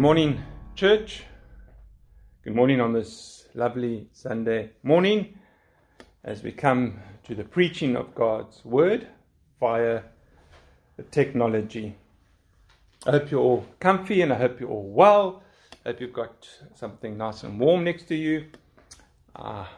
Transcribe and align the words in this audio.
Good 0.00 0.04
morning, 0.04 0.42
church. 0.76 1.24
Good 2.42 2.54
morning 2.54 2.80
on 2.80 2.94
this 2.94 3.44
lovely 3.52 4.08
Sunday 4.14 4.70
morning 4.82 5.38
as 6.24 6.42
we 6.42 6.52
come 6.52 7.00
to 7.24 7.34
the 7.34 7.44
preaching 7.44 7.96
of 7.96 8.14
God's 8.14 8.64
word 8.64 9.08
via 9.60 10.00
the 10.96 11.02
technology. 11.02 11.96
I 13.06 13.10
hope 13.10 13.30
you're 13.30 13.42
all 13.42 13.66
comfy 13.78 14.22
and 14.22 14.32
I 14.32 14.36
hope 14.36 14.58
you're 14.58 14.70
all 14.70 14.90
well. 14.90 15.42
I 15.84 15.90
hope 15.90 16.00
you've 16.00 16.14
got 16.14 16.48
something 16.74 17.18
nice 17.18 17.42
and 17.42 17.60
warm 17.60 17.84
next 17.84 18.04
to 18.04 18.14
you. 18.14 18.46
I 19.36 19.68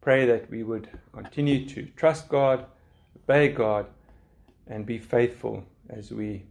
pray 0.00 0.24
that 0.24 0.48
we 0.48 0.62
would 0.62 0.88
continue 1.10 1.68
to 1.70 1.84
trust 1.96 2.28
God, 2.28 2.64
obey 3.24 3.48
God, 3.48 3.86
and 4.68 4.86
be 4.86 4.98
faithful 4.98 5.64
as 5.90 6.12
we 6.12 6.44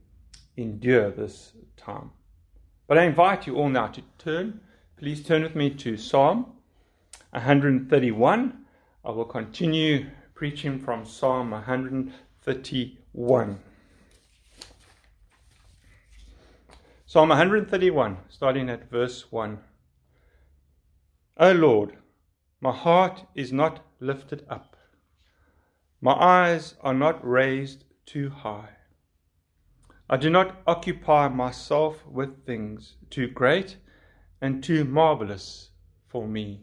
endure 0.58 1.10
this 1.10 1.54
time. 1.78 2.12
But 2.88 2.98
I 2.98 3.04
invite 3.04 3.46
you 3.48 3.56
all 3.58 3.70
now 3.70 3.88
to 3.88 4.02
turn. 4.18 4.62
Please 4.96 5.22
turn 5.22 5.44
with 5.44 5.56
me 5.56 5.70
to 5.72 5.98
Psalm 5.98 6.54
131. 7.32 8.66
I 9.04 9.12
will 9.12 9.26
continue 9.26 10.06
preaching 10.34 10.80
from 10.80 11.06
Psalm 11.06 11.52
131. 11.52 13.60
Psalm 17.06 17.30
131, 17.30 18.18
starting 18.30 18.70
at 18.70 18.90
verse 18.90 19.30
1. 19.32 19.60
O 21.38 21.52
Lord, 21.52 21.98
my 22.62 22.72
heart 22.72 23.26
is 23.36 23.52
not 23.52 23.86
lifted 24.00 24.46
up, 24.50 24.78
my 26.00 26.14
eyes 26.14 26.76
are 26.82 26.94
not 26.94 27.20
raised 27.28 27.84
too 28.06 28.30
high. 28.30 28.77
I 30.10 30.16
do 30.16 30.30
not 30.30 30.62
occupy 30.66 31.28
myself 31.28 32.06
with 32.08 32.46
things 32.46 32.96
too 33.10 33.28
great 33.28 33.78
and 34.40 34.64
too 34.64 34.86
marvelous 34.86 35.72
for 36.08 36.26
me. 36.28 36.62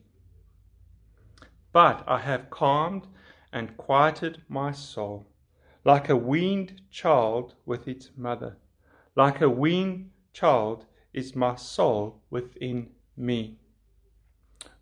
But 1.73 2.05
I 2.07 2.21
have 2.21 2.49
calmed 2.49 3.07
and 3.53 3.77
quieted 3.77 4.43
my 4.49 4.73
soul, 4.73 5.27
like 5.85 6.09
a 6.09 6.17
weaned 6.17 6.81
child 6.91 7.55
with 7.67 7.87
its 7.87 8.11
mother. 8.17 8.57
Like 9.15 9.43
a 9.43 9.51
weaned 9.51 10.11
child 10.33 10.87
is 11.13 11.37
my 11.37 11.57
soul 11.57 12.23
within 12.31 12.91
me. 13.17 13.59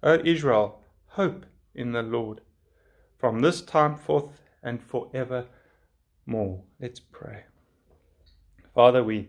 O 0.04 0.20
Israel, 0.24 0.84
hope 1.06 1.46
in 1.74 1.92
the 1.92 2.02
Lord 2.02 2.40
from 3.18 3.40
this 3.40 3.60
time 3.60 3.96
forth 3.96 4.40
and 4.62 4.82
forever 4.82 5.46
more. 6.26 6.62
Let's 6.80 7.00
pray. 7.00 7.44
Father, 8.74 9.04
we 9.04 9.28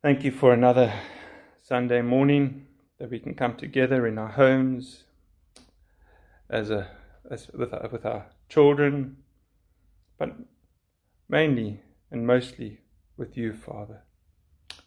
thank 0.00 0.24
you 0.24 0.30
for 0.30 0.54
another 0.54 0.90
Sunday 1.60 2.00
morning 2.00 2.66
that 2.98 3.10
we 3.10 3.18
can 3.18 3.34
come 3.34 3.56
together 3.56 4.06
in 4.06 4.16
our 4.16 4.30
homes 4.30 5.04
as 6.48 6.70
a 6.70 6.88
as 7.30 7.50
with 7.52 7.74
our, 7.74 7.86
with 7.92 8.06
our 8.06 8.24
children, 8.48 9.18
but 10.16 10.34
mainly 11.28 11.82
and 12.10 12.26
mostly 12.26 12.80
with 13.18 13.36
you, 13.36 13.52
Father. 13.52 14.04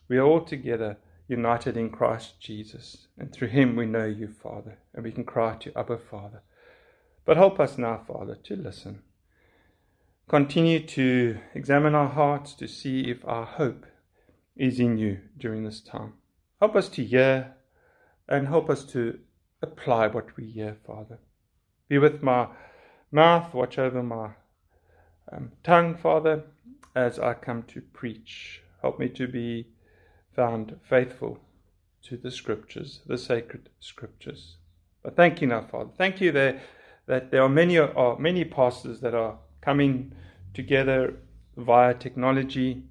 We 0.08 0.18
are 0.18 0.26
all 0.26 0.42
together 0.42 0.98
united 1.28 1.78
in 1.78 1.92
Christ 1.92 2.40
Jesus, 2.40 3.10
and 3.16 3.32
through 3.32 3.50
him 3.50 3.76
we 3.76 3.86
know 3.86 4.06
you, 4.06 4.28
Father, 4.28 4.80
and 4.96 5.04
we 5.04 5.12
can 5.12 5.24
cry 5.24 5.56
to 5.58 5.78
Abba, 5.78 6.00
Father. 6.00 6.42
But 7.26 7.38
help 7.38 7.60
us 7.60 7.78
now, 7.78 8.02
Father, 8.08 8.40
to 8.44 8.56
listen 8.56 9.04
continue 10.32 10.80
to 10.80 11.38
examine 11.54 11.94
our 11.94 12.08
hearts 12.08 12.54
to 12.54 12.66
see 12.66 13.02
if 13.02 13.18
our 13.26 13.46
hope 13.46 13.86
is 14.56 14.80
in 14.80 14.98
you 14.98 15.20
during 15.38 15.66
this 15.66 15.82
time. 15.82 16.14
Help 16.62 16.74
us 16.74 16.88
to 16.88 17.04
hear 17.04 17.54
and 18.30 18.48
help 18.48 18.70
us 18.70 18.86
to 18.86 19.20
apply 19.62 20.08
what 20.08 20.38
we 20.38 20.46
hear, 20.46 20.78
Father. 20.88 21.20
Be 21.90 21.98
with 21.98 22.24
my 22.24 22.48
mouth, 23.12 23.54
watch 23.54 23.78
over 23.78 24.02
my 24.02 24.30
um, 25.34 25.52
tongue, 25.66 25.98
Father, 25.98 26.44
as 26.96 27.20
I 27.20 27.34
come 27.34 27.64
to 27.64 27.82
preach. 27.82 28.62
Help 28.82 29.00
me 29.00 29.10
to 29.10 29.28
be 29.28 29.68
found 30.34 30.80
faithful 30.82 31.40
to 32.04 32.16
the 32.16 32.32
scriptures, 32.32 33.02
the 33.06 33.18
sacred 33.18 33.68
scriptures. 33.82 34.56
But 35.04 35.18
thank 35.18 35.42
you 35.42 35.48
now, 35.48 35.68
Father. 35.70 35.90
Thank 35.98 36.22
you 36.22 36.32
that, 36.32 36.62
that 37.08 37.32
there 37.32 37.44
are 37.44 37.50
many, 37.50 37.78
are 37.78 38.18
many 38.18 38.46
pastors 38.46 39.02
that 39.02 39.14
are 39.14 39.38
coming 39.62 40.14
together 40.54 41.16
via 41.56 41.94
technology, 41.94 42.84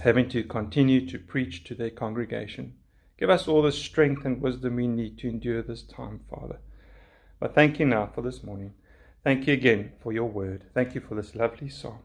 having 0.00 0.28
to 0.28 0.42
continue 0.42 1.06
to 1.06 1.18
preach 1.18 1.64
to 1.64 1.74
their 1.74 1.90
congregation. 1.90 2.74
Give 3.18 3.30
us 3.30 3.48
all 3.48 3.62
the 3.62 3.72
strength 3.72 4.24
and 4.24 4.40
wisdom 4.40 4.76
we 4.76 4.86
need 4.86 5.18
to 5.18 5.28
endure 5.28 5.62
this 5.62 5.82
time, 5.82 6.20
Father. 6.30 6.58
But 7.40 7.54
thank 7.54 7.78
you 7.78 7.86
now 7.86 8.10
for 8.14 8.22
this 8.22 8.42
morning. 8.42 8.74
Thank 9.24 9.46
you 9.46 9.54
again 9.54 9.92
for 10.00 10.12
your 10.12 10.28
word. 10.28 10.64
Thank 10.74 10.94
you 10.94 11.00
for 11.00 11.14
this 11.14 11.34
lovely 11.34 11.68
psalm, 11.68 12.00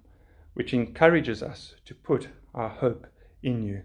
which 0.53 0.73
encourages 0.73 1.43
us 1.43 1.75
to 1.85 1.93
put 1.93 2.29
our 2.53 2.69
hope 2.69 3.07
in 3.41 3.63
you. 3.63 3.83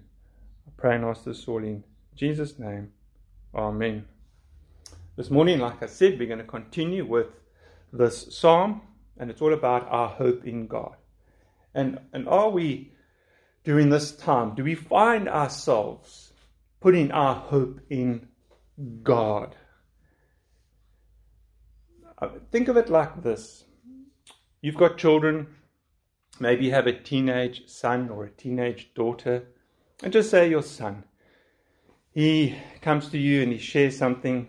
I 0.67 0.71
pray 0.77 0.97
and 0.97 1.05
ask 1.05 1.25
this 1.25 1.47
all 1.47 1.63
in 1.63 1.85
Jesus' 2.15 2.59
name. 2.59 2.93
Amen. 3.55 4.07
This 5.17 5.31
morning, 5.31 5.59
like 5.59 5.83
I 5.83 5.87
said, 5.87 6.19
we're 6.19 6.29
going 6.29 6.39
to 6.39 6.45
continue 6.45 7.05
with 7.05 7.29
this 7.93 8.35
psalm 8.35 8.83
and 9.19 9.31
it's 9.31 9.43
all 9.43 9.53
about 9.53 9.87
our 9.89 10.09
hope 10.09 10.47
in 10.47 10.67
God. 10.67 10.97
And, 11.75 11.99
and 12.13 12.29
are 12.29 12.51
we, 12.51 12.93
during 13.65 13.91
this 13.91 14.13
time, 14.13 14.55
do 14.55 14.65
we 14.65 14.75
find 14.75 15.29
ourselves 15.29 16.33
putting 16.81 17.11
our 17.11 17.35
hope 17.35 17.81
in 17.91 18.29
God? 19.03 19.55
Uh, 22.21 22.31
think 22.51 22.69
of 22.69 22.77
it 22.77 22.89
like 22.89 23.23
this 23.23 23.65
you've 24.61 24.77
got 24.77 24.99
children, 24.99 25.47
maybe 26.41 26.65
you 26.65 26.73
have 26.73 26.87
a 26.87 26.93
teenage 26.93 27.69
son 27.69 28.09
or 28.09 28.25
a 28.25 28.31
teenage 28.31 28.93
daughter, 28.95 29.45
and 30.03 30.13
just 30.13 30.31
say 30.31 30.49
your 30.49 30.63
son. 30.63 31.05
He 32.13 32.57
comes 32.81 33.09
to 33.11 33.19
you 33.19 33.43
and 33.43 33.53
he 33.53 33.59
shares 33.59 33.97
something 33.97 34.49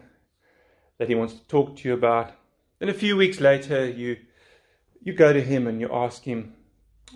that 0.98 1.10
he 1.10 1.16
wants 1.16 1.34
to 1.34 1.44
talk 1.48 1.76
to 1.78 1.88
you 1.88 1.94
about. 1.94 2.32
Then 2.80 2.90
a 2.90 2.94
few 2.94 3.16
weeks 3.16 3.40
later, 3.40 3.88
you 3.88 4.18
you 5.02 5.14
go 5.14 5.34
to 5.34 5.42
him 5.42 5.68
and 5.68 5.80
you 5.80 5.90
ask 5.92 6.24
him, 6.24 6.54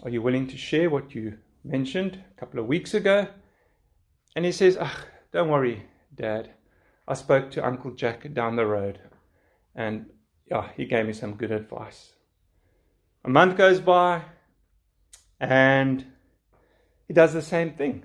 Are 0.03 0.09
you 0.09 0.21
willing 0.21 0.47
to 0.47 0.57
share 0.57 0.89
what 0.89 1.13
you 1.13 1.37
mentioned 1.63 2.23
a 2.35 2.39
couple 2.39 2.59
of 2.59 2.67
weeks 2.67 2.93
ago? 2.93 3.27
And 4.35 4.45
he 4.45 4.51
says, 4.51 4.77
Ah, 4.79 5.05
don't 5.31 5.49
worry, 5.49 5.85
Dad. 6.15 6.51
I 7.07 7.13
spoke 7.15 7.51
to 7.51 7.65
Uncle 7.65 7.91
Jack 7.91 8.33
down 8.33 8.55
the 8.55 8.65
road 8.65 8.99
and 9.75 10.05
yeah, 10.49 10.69
he 10.75 10.85
gave 10.85 11.05
me 11.05 11.13
some 11.13 11.35
good 11.35 11.51
advice. 11.51 12.13
A 13.25 13.29
month 13.29 13.57
goes 13.57 13.79
by 13.79 14.23
and 15.39 16.05
he 17.07 17.13
does 17.13 17.33
the 17.33 17.41
same 17.41 17.73
thing. 17.73 18.03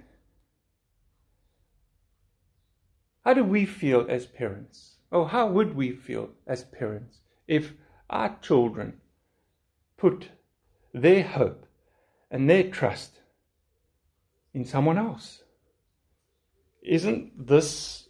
How 3.24 3.34
do 3.34 3.44
we 3.44 3.66
feel 3.66 4.06
as 4.08 4.26
parents? 4.26 4.96
Oh, 5.12 5.24
how 5.24 5.46
would 5.48 5.74
we 5.76 5.92
feel 5.92 6.30
as 6.46 6.64
parents 6.64 7.20
if 7.46 7.72
our 8.10 8.36
children 8.40 9.00
put 9.98 10.30
their 10.94 11.22
hope 11.22 11.66
and 12.30 12.48
their 12.48 12.70
trust 12.70 13.20
in 14.54 14.64
someone 14.64 14.96
else. 14.96 15.42
Isn't 16.82 17.46
this 17.46 18.08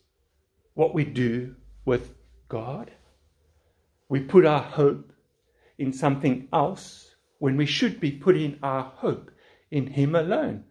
what 0.75 0.94
we 0.94 1.04
do 1.04 1.56
with 1.84 2.15
God? 2.48 2.93
We 4.09 4.21
put 4.21 4.47
our 4.47 4.62
hope 4.62 5.12
in 5.78 5.93
something 5.93 6.48
else 6.53 7.16
when 7.38 7.56
we 7.56 7.66
should 7.66 7.98
be 7.98 8.12
putting 8.12 8.59
our 8.62 8.82
hope 8.82 9.30
in 9.71 9.89
Him 9.89 10.15
alone. 10.15 10.65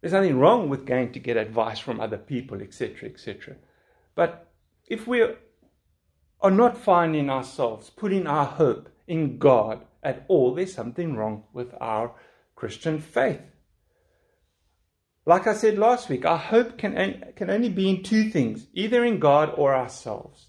There's 0.00 0.12
nothing 0.12 0.38
wrong 0.38 0.68
with 0.68 0.86
going 0.86 1.12
to 1.12 1.18
get 1.18 1.36
advice 1.36 1.78
from 1.78 2.00
other 2.00 2.18
people, 2.18 2.60
etc., 2.60 3.08
etc. 3.08 3.56
But 4.14 4.50
if 4.86 5.06
we 5.06 5.26
are 6.44 6.50
not 6.50 6.76
finding 6.76 7.30
ourselves 7.30 7.88
putting 7.88 8.26
our 8.26 8.44
hope 8.44 8.90
in 9.06 9.38
God 9.38 9.80
at 10.02 10.26
all, 10.28 10.54
there's 10.54 10.74
something 10.74 11.16
wrong 11.16 11.44
with 11.54 11.72
our 11.80 12.12
Christian 12.54 13.00
faith. 13.00 13.40
Like 15.24 15.46
I 15.46 15.54
said 15.54 15.78
last 15.78 16.10
week, 16.10 16.26
our 16.26 16.36
hope 16.36 16.76
can, 16.76 17.32
can 17.34 17.48
only 17.48 17.70
be 17.70 17.88
in 17.88 18.02
two 18.02 18.28
things 18.28 18.66
either 18.74 19.02
in 19.06 19.18
God 19.18 19.54
or 19.56 19.74
ourselves. 19.74 20.48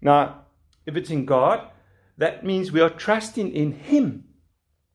Now, 0.00 0.46
if 0.84 0.96
it's 0.96 1.10
in 1.10 1.24
God, 1.24 1.70
that 2.18 2.44
means 2.44 2.72
we 2.72 2.80
are 2.80 2.90
trusting 2.90 3.54
in 3.54 3.72
Him 3.72 4.24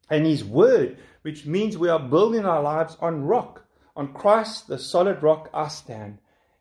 and 0.10 0.26
His 0.26 0.44
Word, 0.44 0.98
which 1.22 1.46
means 1.46 1.78
we 1.78 1.88
are 1.88 2.00
building 2.00 2.46
our 2.46 2.62
lives 2.62 2.98
on 3.00 3.24
rock. 3.24 3.66
On 3.96 4.14
Christ, 4.14 4.68
the 4.68 4.78
solid 4.78 5.24
rock, 5.24 5.50
I 5.54 5.70
stand. 5.70 6.18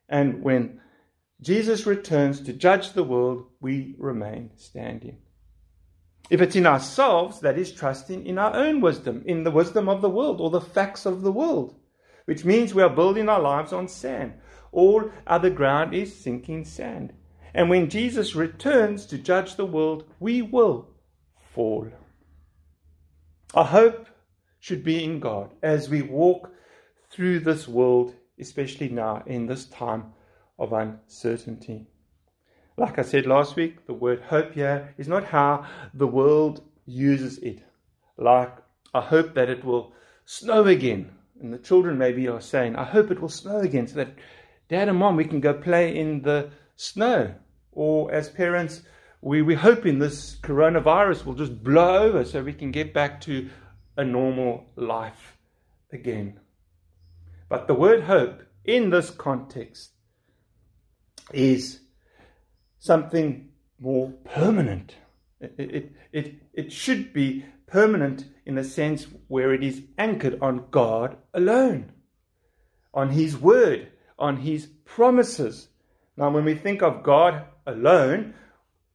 And 0.08 0.42
when 0.44 0.80
Jesus 1.42 1.86
returns 1.86 2.40
to 2.42 2.52
judge 2.52 2.92
the 2.92 3.04
world, 3.04 3.46
we 3.60 3.94
remain 3.98 4.50
standing. 4.56 5.18
If 6.28 6.40
it's 6.40 6.54
in 6.54 6.66
ourselves, 6.66 7.40
that 7.40 7.58
is 7.58 7.72
trusting 7.72 8.26
in 8.26 8.38
our 8.38 8.54
own 8.54 8.80
wisdom, 8.80 9.22
in 9.26 9.42
the 9.44 9.50
wisdom 9.50 9.88
of 9.88 10.02
the 10.02 10.10
world 10.10 10.40
or 10.40 10.50
the 10.50 10.60
facts 10.60 11.06
of 11.06 11.22
the 11.22 11.32
world. 11.32 11.74
which 12.30 12.44
means 12.44 12.72
we 12.72 12.82
are 12.82 12.88
building 12.88 13.28
our 13.28 13.40
lives 13.40 13.72
on 13.72 13.88
sand. 13.88 14.32
All 14.70 15.10
other 15.26 15.50
ground 15.50 15.94
is 15.94 16.16
sinking 16.16 16.64
sand. 16.64 17.12
And 17.54 17.68
when 17.68 17.90
Jesus 17.90 18.36
returns 18.36 19.06
to 19.06 19.18
judge 19.18 19.56
the 19.56 19.66
world, 19.66 20.04
we 20.20 20.40
will 20.40 20.88
fall. 21.52 21.88
Our 23.52 23.64
hope 23.64 24.06
should 24.60 24.84
be 24.84 25.02
in 25.02 25.18
God 25.18 25.52
as 25.60 25.90
we 25.90 26.02
walk 26.02 26.52
through 27.10 27.40
this 27.40 27.66
world, 27.66 28.14
especially 28.38 28.88
now 28.88 29.24
in 29.26 29.46
this 29.46 29.64
time 29.64 30.12
of 30.60 30.72
uncertainty. 30.74 31.86
Like 32.76 32.98
I 32.98 33.02
said 33.02 33.26
last 33.26 33.56
week, 33.56 33.86
the 33.86 33.94
word 33.94 34.20
hope 34.20 34.52
here 34.52 34.94
is 34.96 35.08
not 35.08 35.24
how 35.24 35.66
the 35.94 36.06
world 36.06 36.62
uses 36.86 37.38
it. 37.38 37.62
Like, 38.16 38.52
I 38.94 39.00
hope 39.00 39.34
that 39.34 39.48
it 39.48 39.64
will 39.64 39.92
snow 40.26 40.64
again. 40.64 41.10
And 41.40 41.52
the 41.52 41.58
children 41.58 41.96
maybe 41.96 42.28
are 42.28 42.40
saying, 42.40 42.76
I 42.76 42.84
hope 42.84 43.10
it 43.10 43.20
will 43.20 43.30
snow 43.30 43.60
again 43.60 43.86
so 43.86 43.96
that 43.96 44.14
dad 44.68 44.88
and 44.88 44.98
mom, 44.98 45.16
we 45.16 45.24
can 45.24 45.40
go 45.40 45.54
play 45.54 45.96
in 45.96 46.22
the 46.22 46.50
snow. 46.76 47.34
Or 47.72 48.12
as 48.12 48.28
parents, 48.28 48.82
we, 49.22 49.42
we're 49.42 49.56
hoping 49.56 49.98
this 49.98 50.36
coronavirus 50.36 51.24
will 51.24 51.34
just 51.34 51.62
blow 51.64 52.04
over 52.04 52.24
so 52.24 52.42
we 52.42 52.52
can 52.52 52.70
get 52.70 52.92
back 52.92 53.20
to 53.22 53.48
a 53.96 54.04
normal 54.04 54.66
life 54.76 55.38
again. 55.92 56.38
But 57.48 57.66
the 57.66 57.74
word 57.74 58.02
hope 58.02 58.42
in 58.64 58.90
this 58.90 59.10
context 59.10 59.90
is 61.32 61.80
something 62.78 63.50
more 63.78 64.10
permanent. 64.24 64.94
It, 65.40 65.54
it, 65.58 65.92
it, 66.12 66.34
it 66.52 66.72
should 66.72 67.12
be 67.12 67.44
permanent 67.66 68.24
in 68.44 68.56
the 68.56 68.64
sense 68.64 69.06
where 69.28 69.54
it 69.54 69.62
is 69.62 69.82
anchored 69.96 70.38
on 70.42 70.66
God 70.70 71.16
alone, 71.32 71.92
on 72.92 73.10
His 73.10 73.36
Word, 73.36 73.88
on 74.18 74.38
His 74.38 74.66
promises. 74.84 75.68
Now, 76.16 76.30
when 76.30 76.44
we 76.44 76.54
think 76.54 76.82
of 76.82 77.02
God 77.02 77.44
alone, 77.66 78.34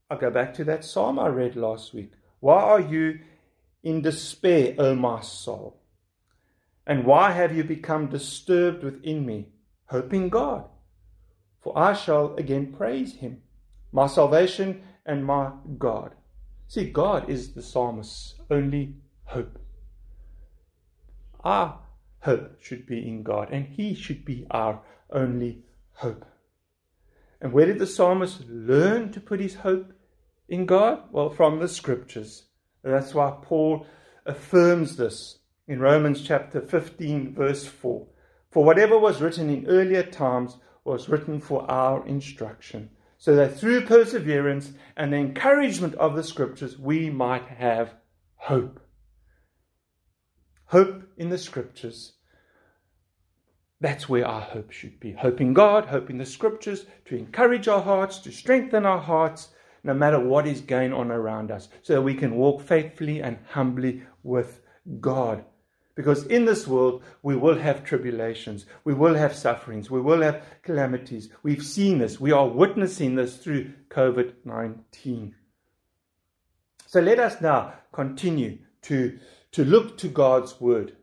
I 0.09 0.17
go 0.17 0.29
back 0.29 0.53
to 0.55 0.63
that 0.65 0.85
psalm 0.85 1.17
I 1.17 1.27
read 1.27 1.55
last 1.55 1.93
week. 1.93 2.11
Why 2.39 2.61
are 2.61 2.81
you 2.81 3.19
in 3.83 4.01
despair, 4.01 4.75
O 4.77 4.93
my 4.93 5.21
soul? 5.21 5.81
And 6.85 7.05
why 7.05 7.31
have 7.31 7.55
you 7.55 7.63
become 7.63 8.07
disturbed 8.07 8.83
within 8.83 9.25
me? 9.25 9.47
Hope 9.87 10.13
in 10.13 10.29
God, 10.29 10.65
for 11.65 11.75
I 11.75 11.93
shall 11.93 12.35
again 12.35 12.71
praise 12.71 13.15
Him, 13.15 13.41
my 13.91 14.05
salvation 14.05 14.83
and 15.03 15.25
my 15.25 15.49
God. 15.79 16.13
See, 16.67 16.91
God 16.91 17.27
is 17.27 17.53
the 17.53 17.63
psalmist's 17.63 18.35
only 18.51 18.97
hope. 19.23 19.57
Our 21.43 21.79
hope 22.19 22.61
should 22.61 22.85
be 22.85 23.07
in 23.07 23.23
God, 23.23 23.49
and 23.51 23.65
He 23.65 23.95
should 23.95 24.23
be 24.23 24.45
our 24.51 24.83
only 25.09 25.63
hope. 25.93 26.23
And 27.41 27.51
where 27.51 27.65
did 27.65 27.79
the 27.79 27.87
psalmist 27.87 28.47
learn 28.47 29.11
to 29.13 29.19
put 29.19 29.39
his 29.39 29.55
hope 29.55 29.91
in 30.47 30.67
God? 30.67 31.01
Well, 31.11 31.31
from 31.31 31.57
the 31.57 31.67
scriptures. 31.67 32.43
That's 32.83 33.15
why 33.15 33.37
Paul 33.41 33.87
affirms 34.27 34.97
this 34.97 35.39
in 35.67 35.79
Romans 35.79 36.21
chapter 36.21 36.61
15, 36.61 37.33
verse 37.33 37.65
4. 37.65 38.05
For 38.51 38.63
whatever 38.63 38.99
was 38.99 39.19
written 39.19 39.49
in 39.49 39.65
earlier 39.65 40.03
times 40.03 40.57
was 40.85 41.09
written 41.09 41.41
for 41.41 41.69
our 41.69 42.07
instruction 42.07 42.89
so 43.17 43.35
that 43.35 43.57
through 43.57 43.85
perseverance 43.85 44.73
and 44.95 45.11
the 45.11 45.17
encouragement 45.17 45.95
of 45.95 46.15
the 46.15 46.23
scriptures, 46.23 46.77
we 46.77 47.09
might 47.09 47.47
have 47.47 47.95
hope. 48.35 48.79
Hope 50.65 51.03
in 51.17 51.29
the 51.29 51.37
scriptures. 51.37 52.13
That's 53.81 54.07
where 54.07 54.27
our 54.27 54.41
hope 54.41 54.71
should 54.71 54.99
be. 54.99 55.13
Hope 55.13 55.41
in 55.41 55.53
God, 55.53 55.85
hope 55.85 56.09
in 56.09 56.17
the 56.17 56.25
scriptures 56.25 56.85
to 57.05 57.17
encourage 57.17 57.67
our 57.67 57.81
hearts, 57.81 58.19
to 58.19 58.31
strengthen 58.31 58.85
our 58.85 59.01
hearts, 59.01 59.49
no 59.83 59.93
matter 59.93 60.19
what 60.19 60.47
is 60.47 60.61
going 60.61 60.93
on 60.93 61.11
around 61.11 61.51
us, 61.51 61.69
so 61.81 61.93
that 61.93 62.01
we 62.01 62.15
can 62.15 62.35
walk 62.35 62.61
faithfully 62.61 63.21
and 63.21 63.37
humbly 63.49 64.03
with 64.23 64.61
God. 64.99 65.45
Because 65.95 66.25
in 66.25 66.43
this 66.43 66.67
world, 66.67 67.03
we 67.23 67.37
will 67.37 67.57
have 67.57 67.85
tribulations, 67.85 68.65
we 68.83 68.93
will 68.93 69.15
have 69.15 69.33
sufferings, 69.33 69.89
we 69.89 70.01
will 70.01 70.21
have 70.21 70.43
calamities. 70.61 71.29
We've 71.41 71.63
seen 71.63 71.99
this, 71.99 72.19
we 72.19 72.33
are 72.33 72.47
witnessing 72.47 73.15
this 73.15 73.37
through 73.37 73.71
COVID 73.89 74.33
19. 74.43 75.35
So 76.87 76.99
let 76.99 77.19
us 77.19 77.39
now 77.39 77.73
continue 77.93 78.59
to, 78.83 79.17
to 79.53 79.63
look 79.63 79.97
to 79.99 80.09
God's 80.09 80.59
word, 80.59 80.97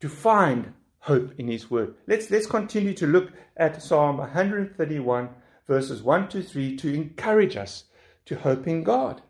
to 0.00 0.08
find 0.08 0.72
hope 1.00 1.32
in 1.36 1.48
His 1.48 1.68
word. 1.68 1.96
Let's, 2.06 2.30
let's 2.30 2.46
continue 2.46 2.94
to 2.94 3.08
look 3.08 3.32
at 3.56 3.82
Psalm 3.82 4.18
131, 4.18 5.30
verses 5.66 6.00
1 6.00 6.28
to 6.28 6.42
3, 6.42 6.76
to 6.76 6.94
encourage 6.94 7.56
us 7.56 7.84
to 8.26 8.36
hope 8.36 8.68
in 8.68 8.84
God. 8.84 9.20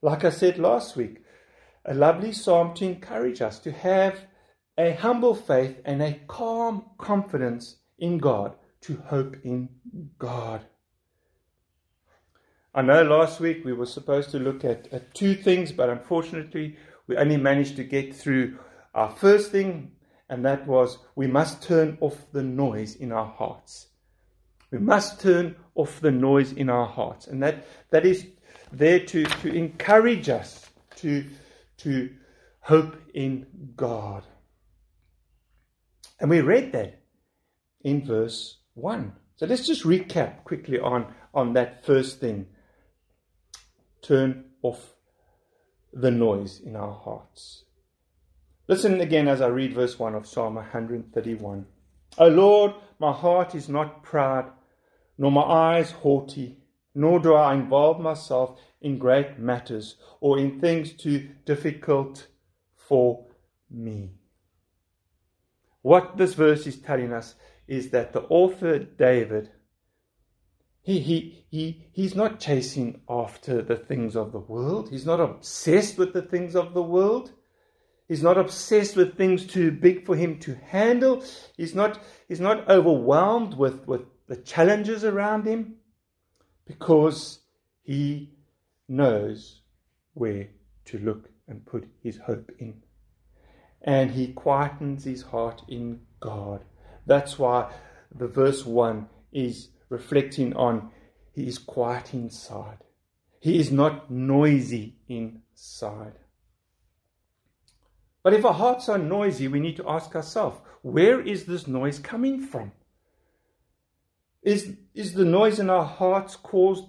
Like 0.00 0.24
I 0.24 0.30
said 0.30 0.58
last 0.58 0.96
week, 0.96 1.22
a 1.84 1.94
lovely 1.94 2.32
psalm 2.32 2.74
to 2.74 2.86
encourage 2.86 3.40
us 3.40 3.58
to 3.60 3.72
have 3.72 4.20
a 4.78 4.92
humble 4.92 5.34
faith 5.34 5.80
and 5.84 6.02
a 6.02 6.20
calm 6.26 6.84
confidence 6.98 7.76
in 7.98 8.18
God, 8.18 8.54
to 8.82 8.96
hope 9.06 9.36
in 9.44 9.68
God. 10.18 10.64
I 12.74 12.82
know 12.82 13.02
last 13.02 13.38
week 13.38 13.64
we 13.64 13.74
were 13.74 13.86
supposed 13.86 14.30
to 14.30 14.38
look 14.38 14.64
at, 14.64 14.88
at 14.92 15.12
two 15.14 15.34
things, 15.34 15.72
but 15.72 15.90
unfortunately 15.90 16.76
we 17.06 17.16
only 17.16 17.36
managed 17.36 17.76
to 17.76 17.84
get 17.84 18.14
through 18.14 18.58
our 18.94 19.10
first 19.10 19.50
thing, 19.50 19.92
and 20.28 20.44
that 20.44 20.66
was 20.66 20.98
we 21.14 21.26
must 21.26 21.62
turn 21.62 21.98
off 22.00 22.26
the 22.32 22.42
noise 22.42 22.94
in 22.94 23.12
our 23.12 23.26
hearts. 23.26 23.88
We 24.70 24.78
must 24.78 25.20
turn 25.20 25.56
off 25.74 26.00
the 26.00 26.10
noise 26.10 26.52
in 26.52 26.70
our 26.70 26.86
hearts. 26.86 27.26
And 27.26 27.42
that, 27.42 27.66
that 27.90 28.06
is 28.06 28.26
there 28.72 29.00
to, 29.00 29.24
to 29.24 29.54
encourage 29.54 30.30
us 30.30 30.70
to 30.96 31.26
to 31.82 32.10
hope 32.60 32.96
in 33.14 33.46
God. 33.76 34.24
And 36.20 36.30
we 36.30 36.40
read 36.40 36.72
that 36.72 37.00
in 37.82 38.04
verse 38.04 38.58
1. 38.74 39.12
So 39.36 39.46
let's 39.46 39.66
just 39.66 39.84
recap 39.84 40.44
quickly 40.44 40.78
on, 40.78 41.12
on 41.34 41.54
that 41.54 41.84
first 41.84 42.20
thing. 42.20 42.46
Turn 44.02 44.44
off 44.62 44.94
the 45.92 46.10
noise 46.10 46.60
in 46.60 46.76
our 46.76 46.92
hearts. 46.92 47.64
Listen 48.68 49.00
again 49.00 49.28
as 49.28 49.40
I 49.40 49.48
read 49.48 49.74
verse 49.74 49.98
1 49.98 50.14
of 50.14 50.26
Psalm 50.26 50.54
131. 50.54 51.66
O 52.18 52.28
Lord, 52.28 52.74
my 52.98 53.12
heart 53.12 53.54
is 53.54 53.68
not 53.68 54.02
proud, 54.02 54.50
nor 55.18 55.32
my 55.32 55.42
eyes 55.42 55.90
haughty 55.90 56.62
nor 56.94 57.18
do 57.18 57.34
I 57.34 57.54
involve 57.54 58.00
myself 58.00 58.60
in 58.82 58.98
great 58.98 59.38
matters 59.38 59.96
or 60.20 60.38
in 60.38 60.60
things 60.60 60.92
too 60.92 61.30
difficult 61.44 62.28
for 62.76 63.26
me. 63.70 64.10
What 65.80 66.16
this 66.16 66.34
verse 66.34 66.66
is 66.66 66.76
telling 66.76 67.12
us 67.12 67.34
is 67.66 67.90
that 67.90 68.12
the 68.12 68.22
author 68.22 68.78
David 68.78 69.50
he, 70.82 70.98
he, 70.98 71.44
he, 71.48 71.86
he's 71.92 72.16
not 72.16 72.40
chasing 72.40 73.02
after 73.08 73.62
the 73.62 73.76
things 73.76 74.16
of 74.16 74.32
the 74.32 74.40
world. 74.40 74.90
He's 74.90 75.06
not 75.06 75.20
obsessed 75.20 75.96
with 75.96 76.12
the 76.12 76.22
things 76.22 76.56
of 76.56 76.74
the 76.74 76.82
world. 76.82 77.32
He's 78.08 78.22
not 78.22 78.36
obsessed 78.36 78.96
with 78.96 79.16
things 79.16 79.46
too 79.46 79.70
big 79.70 80.04
for 80.04 80.16
him 80.16 80.40
to 80.40 80.56
handle. 80.56 81.24
He's 81.56 81.74
not, 81.74 82.02
he's 82.26 82.40
not 82.40 82.68
overwhelmed 82.68 83.54
with, 83.54 83.86
with 83.86 84.02
the 84.26 84.36
challenges 84.36 85.04
around 85.04 85.46
him 85.46 85.76
because 86.66 87.38
he 87.82 88.34
knows 88.88 89.62
where 90.14 90.48
to 90.86 90.98
look 90.98 91.30
and 91.48 91.66
put 91.66 91.88
his 92.02 92.18
hope 92.18 92.50
in. 92.58 92.82
And 93.82 94.12
he 94.12 94.32
quietens 94.32 95.04
his 95.04 95.22
heart 95.22 95.62
in 95.68 96.00
God. 96.20 96.64
That's 97.06 97.38
why 97.38 97.72
the 98.14 98.28
verse 98.28 98.64
1 98.64 99.08
is 99.32 99.68
reflecting 99.88 100.54
on 100.54 100.90
he 101.34 101.46
is 101.46 101.58
quiet 101.58 102.12
inside. 102.14 102.78
He 103.40 103.58
is 103.58 103.72
not 103.72 104.10
noisy 104.10 104.96
inside. 105.08 106.18
But 108.22 108.34
if 108.34 108.44
our 108.44 108.52
hearts 108.52 108.88
are 108.88 108.98
noisy, 108.98 109.48
we 109.48 109.58
need 109.58 109.76
to 109.76 109.88
ask 109.88 110.14
ourselves 110.14 110.60
where 110.82 111.20
is 111.20 111.46
this 111.46 111.66
noise 111.66 111.98
coming 111.98 112.40
from? 112.40 112.72
Is, 114.42 114.76
is 114.94 115.14
the 115.14 115.24
noise 115.24 115.58
in 115.58 115.70
our 115.70 115.84
hearts 115.84 116.36
caused 116.36 116.84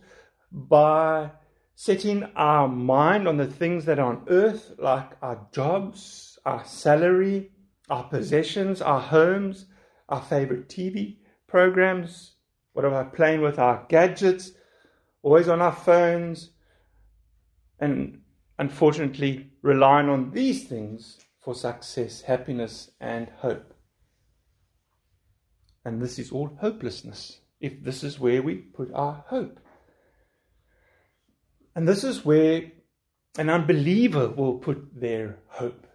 by 0.52 1.32
setting 1.76 2.24
our 2.36 2.68
mind 2.68 3.28
on 3.28 3.38
the 3.38 3.48
things 3.48 3.86
that 3.86 4.00
are 4.00 4.14
on 4.14 4.26
earth, 4.28 4.74
like 4.78 5.12
our 5.22 5.48
jobs, 5.52 6.38
our 6.46 6.64
salary, 6.66 7.52
our 7.90 8.04
possessions, 8.04 8.82
our 8.82 9.00
homes, 9.00 9.66
our 10.10 10.22
favorite 10.22 10.70
TV 10.70 11.18
programs? 11.48 12.34
What 12.74 12.86
about 12.86 13.14
playing 13.14 13.42
with 13.42 13.60
our 13.60 13.86
gadgets, 13.90 14.52
always 15.22 15.48
on 15.48 15.62
our 15.62 15.76
phones, 15.76 16.52
and 17.80 18.22
unfortunately 18.58 19.52
relying 19.62 20.10
on 20.10 20.32
these 20.32 20.68
things 20.68 21.20
for 21.40 21.54
success, 21.54 22.22
happiness, 22.22 22.92
and 23.00 23.30
hope? 23.38 23.74
And 25.86 26.02
this 26.02 26.18
is 26.18 26.32
all 26.32 26.58
hopelessness, 26.62 27.40
if 27.60 27.84
this 27.84 28.04
is 28.04 28.20
where 28.20 28.42
we 28.42 28.56
put 28.56 28.92
our 28.94 29.26
hope. 29.28 29.60
And 31.76 31.88
this 31.88 32.04
is 32.04 32.24
where 32.24 32.72
an 33.38 33.50
unbeliever 33.50 34.30
will 34.30 34.56
put 34.60 35.00
their 35.00 35.40
hope. 35.48 35.88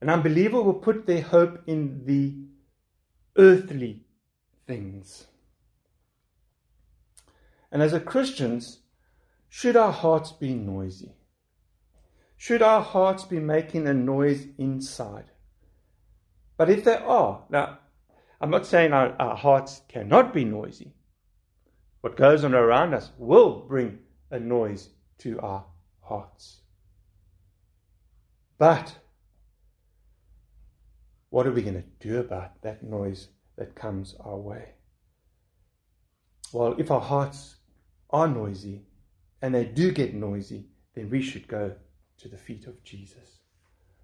An 0.00 0.08
unbeliever 0.08 0.62
will 0.62 0.74
put 0.74 1.06
their 1.06 1.22
hope 1.22 1.62
in 1.66 2.04
the 2.06 2.34
earthly 3.36 4.04
things. 4.66 5.26
And 7.70 7.82
as 7.82 7.92
a 7.92 8.00
Christians, 8.00 8.80
should 9.48 9.76
our 9.76 9.92
hearts 9.92 10.32
be 10.32 10.54
noisy? 10.54 11.12
Should 12.36 12.62
our 12.62 12.80
hearts 12.80 13.24
be 13.24 13.40
making 13.40 13.86
a 13.86 13.94
noise 13.94 14.46
inside? 14.56 15.24
But 16.56 16.70
if 16.70 16.84
they 16.84 16.96
are, 16.96 17.44
now, 17.50 17.78
I'm 18.40 18.50
not 18.50 18.66
saying 18.66 18.92
our, 18.92 19.14
our 19.20 19.36
hearts 19.36 19.82
cannot 19.88 20.32
be 20.32 20.44
noisy. 20.44 20.92
What 22.00 22.16
goes 22.16 22.44
on 22.44 22.54
around 22.54 22.94
us 22.94 23.10
will 23.18 23.66
bring 23.68 23.98
a 24.30 24.38
noise 24.38 24.88
to 25.18 25.40
our 25.40 25.64
hearts. 26.00 26.60
But 28.58 28.94
what 31.30 31.46
are 31.46 31.52
we 31.52 31.62
going 31.62 31.82
to 31.82 32.08
do 32.08 32.18
about 32.18 32.62
that 32.62 32.82
noise 32.82 33.28
that 33.56 33.74
comes 33.74 34.14
our 34.20 34.36
way? 34.36 34.70
Well, 36.52 36.74
if 36.78 36.90
our 36.90 37.00
hearts 37.00 37.56
are 38.10 38.26
noisy, 38.26 38.82
and 39.42 39.54
they 39.54 39.64
do 39.64 39.92
get 39.92 40.14
noisy, 40.14 40.66
then 40.94 41.10
we 41.10 41.22
should 41.22 41.46
go 41.46 41.74
to 42.18 42.28
the 42.28 42.36
feet 42.36 42.66
of 42.66 42.82
Jesus. 42.82 43.38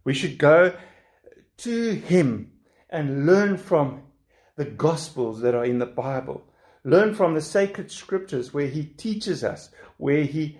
We 0.05 0.15
should 0.15 0.39
go 0.39 0.75
to 1.59 1.95
Him 1.95 2.53
and 2.91 3.27
learn 3.27 3.57
from 3.57 4.03
the 4.57 4.65
Gospels 4.65 5.41
that 5.41 5.55
are 5.55 5.65
in 5.65 5.79
the 5.79 5.87
Bible. 5.87 6.45
Learn 6.85 7.15
from 7.15 7.35
the 7.35 7.41
sacred 7.41 7.91
scriptures 7.91 8.53
where 8.53 8.69
He 8.69 8.85
teaches 8.85 9.43
us, 9.43 9.71
where 9.97 10.25
He 10.25 10.59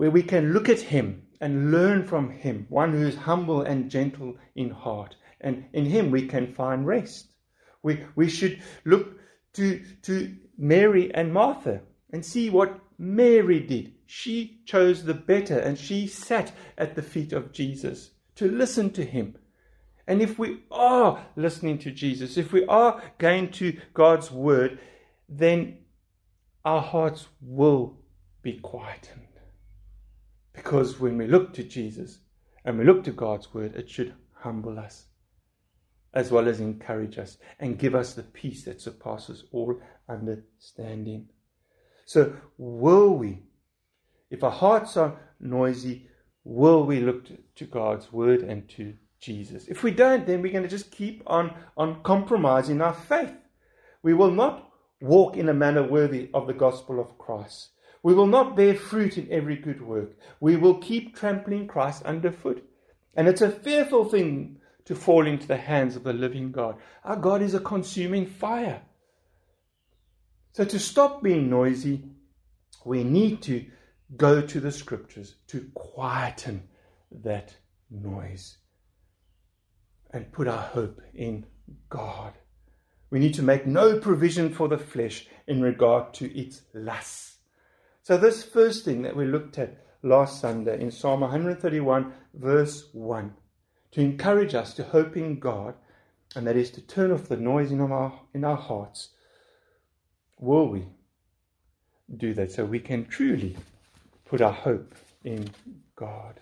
where 0.00 0.10
we 0.10 0.22
can 0.22 0.54
look 0.54 0.70
at 0.70 0.80
Him 0.80 1.20
and 1.42 1.70
learn 1.70 2.06
from 2.06 2.30
Him, 2.30 2.64
one 2.70 2.92
who 2.92 3.06
is 3.06 3.16
humble 3.16 3.60
and 3.60 3.90
gentle 3.90 4.34
in 4.54 4.70
heart. 4.70 5.14
And 5.42 5.66
in 5.74 5.84
Him 5.84 6.10
we 6.10 6.26
can 6.26 6.54
find 6.54 6.86
rest. 6.86 7.34
We, 7.82 8.06
we 8.16 8.30
should 8.30 8.62
look 8.86 9.18
to, 9.52 9.84
to 10.04 10.34
Mary 10.56 11.14
and 11.14 11.34
Martha 11.34 11.82
and 12.14 12.24
see 12.24 12.48
what 12.48 12.80
Mary 12.96 13.60
did. 13.60 13.92
She 14.06 14.62
chose 14.64 15.04
the 15.04 15.12
better 15.12 15.58
and 15.58 15.78
she 15.78 16.06
sat 16.06 16.50
at 16.78 16.94
the 16.94 17.02
feet 17.02 17.34
of 17.34 17.52
Jesus 17.52 18.12
to 18.36 18.50
listen 18.50 18.88
to 18.94 19.04
him. 19.04 19.36
And 20.06 20.22
if 20.22 20.38
we 20.38 20.62
are 20.70 21.26
listening 21.36 21.76
to 21.80 21.90
Jesus, 21.90 22.38
if 22.38 22.54
we 22.54 22.64
are 22.64 23.02
going 23.18 23.50
to 23.50 23.78
God's 23.92 24.30
word, 24.30 24.78
then 25.28 25.76
our 26.64 26.80
hearts 26.80 27.26
will 27.42 27.98
be 28.40 28.54
quietened. 28.54 29.26
Because 30.52 30.98
when 30.98 31.16
we 31.16 31.26
look 31.26 31.52
to 31.54 31.62
Jesus 31.62 32.18
and 32.64 32.78
we 32.78 32.84
look 32.84 33.04
to 33.04 33.12
God's 33.12 33.52
word, 33.54 33.74
it 33.76 33.88
should 33.88 34.14
humble 34.34 34.78
us 34.78 35.06
as 36.12 36.30
well 36.30 36.48
as 36.48 36.60
encourage 36.60 37.18
us 37.18 37.38
and 37.58 37.78
give 37.78 37.94
us 37.94 38.14
the 38.14 38.22
peace 38.22 38.64
that 38.64 38.80
surpasses 38.80 39.44
all 39.52 39.80
understanding. 40.08 41.28
So, 42.04 42.34
will 42.58 43.16
we, 43.16 43.44
if 44.30 44.42
our 44.42 44.50
hearts 44.50 44.96
are 44.96 45.20
noisy, 45.38 46.08
will 46.42 46.84
we 46.84 47.00
look 47.00 47.26
to, 47.56 47.64
God's 47.64 48.12
word 48.12 48.40
and 48.40 48.68
to 48.70 48.94
Jesus? 49.20 49.68
If 49.68 49.84
we 49.84 49.92
don't, 49.92 50.26
then 50.26 50.42
we're 50.42 50.52
going 50.52 50.64
to 50.64 50.68
just 50.68 50.90
keep 50.90 51.22
on, 51.26 51.54
on 51.76 52.02
compromising 52.02 52.80
our 52.80 52.94
faith. 52.94 53.34
We 54.02 54.14
will 54.14 54.32
not 54.32 54.68
walk 55.00 55.36
in 55.36 55.48
a 55.48 55.54
manner 55.54 55.86
worthy 55.86 56.30
of 56.34 56.46
the 56.46 56.54
gospel 56.54 56.98
of 56.98 57.16
Christ. 57.18 57.68
We 58.02 58.14
will 58.14 58.26
not 58.26 58.56
bear 58.56 58.74
fruit 58.74 59.18
in 59.18 59.30
every 59.30 59.56
good 59.56 59.82
work. 59.82 60.16
We 60.40 60.56
will 60.56 60.78
keep 60.78 61.14
trampling 61.14 61.66
Christ 61.66 62.02
underfoot. 62.04 62.64
And 63.14 63.28
it's 63.28 63.42
a 63.42 63.50
fearful 63.50 64.06
thing 64.06 64.58
to 64.86 64.94
fall 64.94 65.26
into 65.26 65.46
the 65.46 65.56
hands 65.56 65.96
of 65.96 66.04
the 66.04 66.12
living 66.12 66.52
God. 66.52 66.76
Our 67.04 67.16
God 67.16 67.42
is 67.42 67.54
a 67.54 67.60
consuming 67.60 68.26
fire. 68.26 68.82
So, 70.52 70.64
to 70.64 70.78
stop 70.78 71.22
being 71.22 71.48
noisy, 71.48 72.04
we 72.84 73.04
need 73.04 73.42
to 73.42 73.66
go 74.16 74.40
to 74.40 74.60
the 74.60 74.72
scriptures 74.72 75.36
to 75.48 75.70
quieten 75.74 76.68
that 77.22 77.54
noise 77.90 78.56
and 80.12 80.32
put 80.32 80.48
our 80.48 80.62
hope 80.62 81.00
in 81.14 81.46
God. 81.88 82.32
We 83.10 83.18
need 83.18 83.34
to 83.34 83.42
make 83.42 83.66
no 83.66 83.98
provision 83.98 84.52
for 84.52 84.68
the 84.68 84.78
flesh 84.78 85.26
in 85.46 85.60
regard 85.60 86.14
to 86.14 86.36
its 86.36 86.62
lusts. 86.74 87.39
So, 88.02 88.16
this 88.16 88.42
first 88.42 88.84
thing 88.84 89.02
that 89.02 89.16
we 89.16 89.26
looked 89.26 89.58
at 89.58 89.84
last 90.02 90.40
Sunday 90.40 90.80
in 90.80 90.90
Psalm 90.90 91.20
131, 91.20 92.12
verse 92.34 92.88
1, 92.92 93.34
to 93.92 94.00
encourage 94.00 94.54
us 94.54 94.72
to 94.74 94.84
hope 94.84 95.16
in 95.16 95.38
God, 95.38 95.74
and 96.34 96.46
that 96.46 96.56
is 96.56 96.70
to 96.72 96.80
turn 96.80 97.12
off 97.12 97.28
the 97.28 97.36
noise 97.36 97.72
in 97.72 97.80
our, 97.80 98.20
in 98.32 98.44
our 98.44 98.56
hearts 98.56 99.10
will 100.40 100.68
we 100.68 100.86
do 102.16 102.34
that 102.34 102.50
so 102.50 102.64
we 102.64 102.80
can 102.80 103.04
truly 103.06 103.56
put 104.24 104.40
our 104.40 104.52
hope 104.52 104.94
in 105.22 105.48
God? 105.94 106.40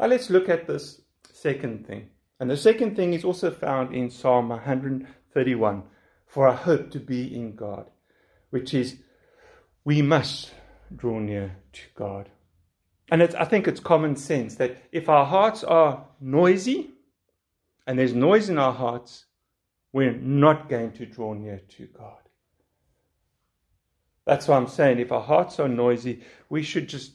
Now 0.00 0.06
let's 0.06 0.30
look 0.30 0.48
at 0.48 0.66
this 0.66 1.02
second 1.32 1.86
thing. 1.86 2.08
And 2.40 2.50
the 2.50 2.56
second 2.56 2.96
thing 2.96 3.14
is 3.14 3.24
also 3.24 3.50
found 3.50 3.94
in 3.94 4.10
Psalm 4.10 4.48
131 4.48 5.82
for 6.26 6.48
our 6.48 6.54
hope 6.54 6.90
to 6.90 6.98
be 6.98 7.34
in 7.34 7.54
God, 7.54 7.90
which 8.50 8.74
is 8.74 8.96
we 9.86 10.02
must 10.02 10.52
draw 10.94 11.20
near 11.20 11.56
to 11.72 11.82
God. 11.94 12.28
And 13.08 13.22
I 13.22 13.44
think 13.44 13.68
it's 13.68 13.78
common 13.78 14.16
sense 14.16 14.56
that 14.56 14.76
if 14.90 15.08
our 15.08 15.24
hearts 15.24 15.62
are 15.62 16.04
noisy 16.20 16.90
and 17.86 17.96
there's 17.96 18.12
noise 18.12 18.48
in 18.48 18.58
our 18.58 18.72
hearts, 18.72 19.26
we're 19.92 20.12
not 20.12 20.68
going 20.68 20.90
to 20.94 21.06
draw 21.06 21.34
near 21.34 21.60
to 21.76 21.86
God. 21.86 22.18
That's 24.24 24.48
why 24.48 24.56
I'm 24.56 24.66
saying 24.66 24.98
if 24.98 25.12
our 25.12 25.22
hearts 25.22 25.60
are 25.60 25.68
noisy, 25.68 26.24
we 26.48 26.64
should 26.64 26.88
just 26.88 27.12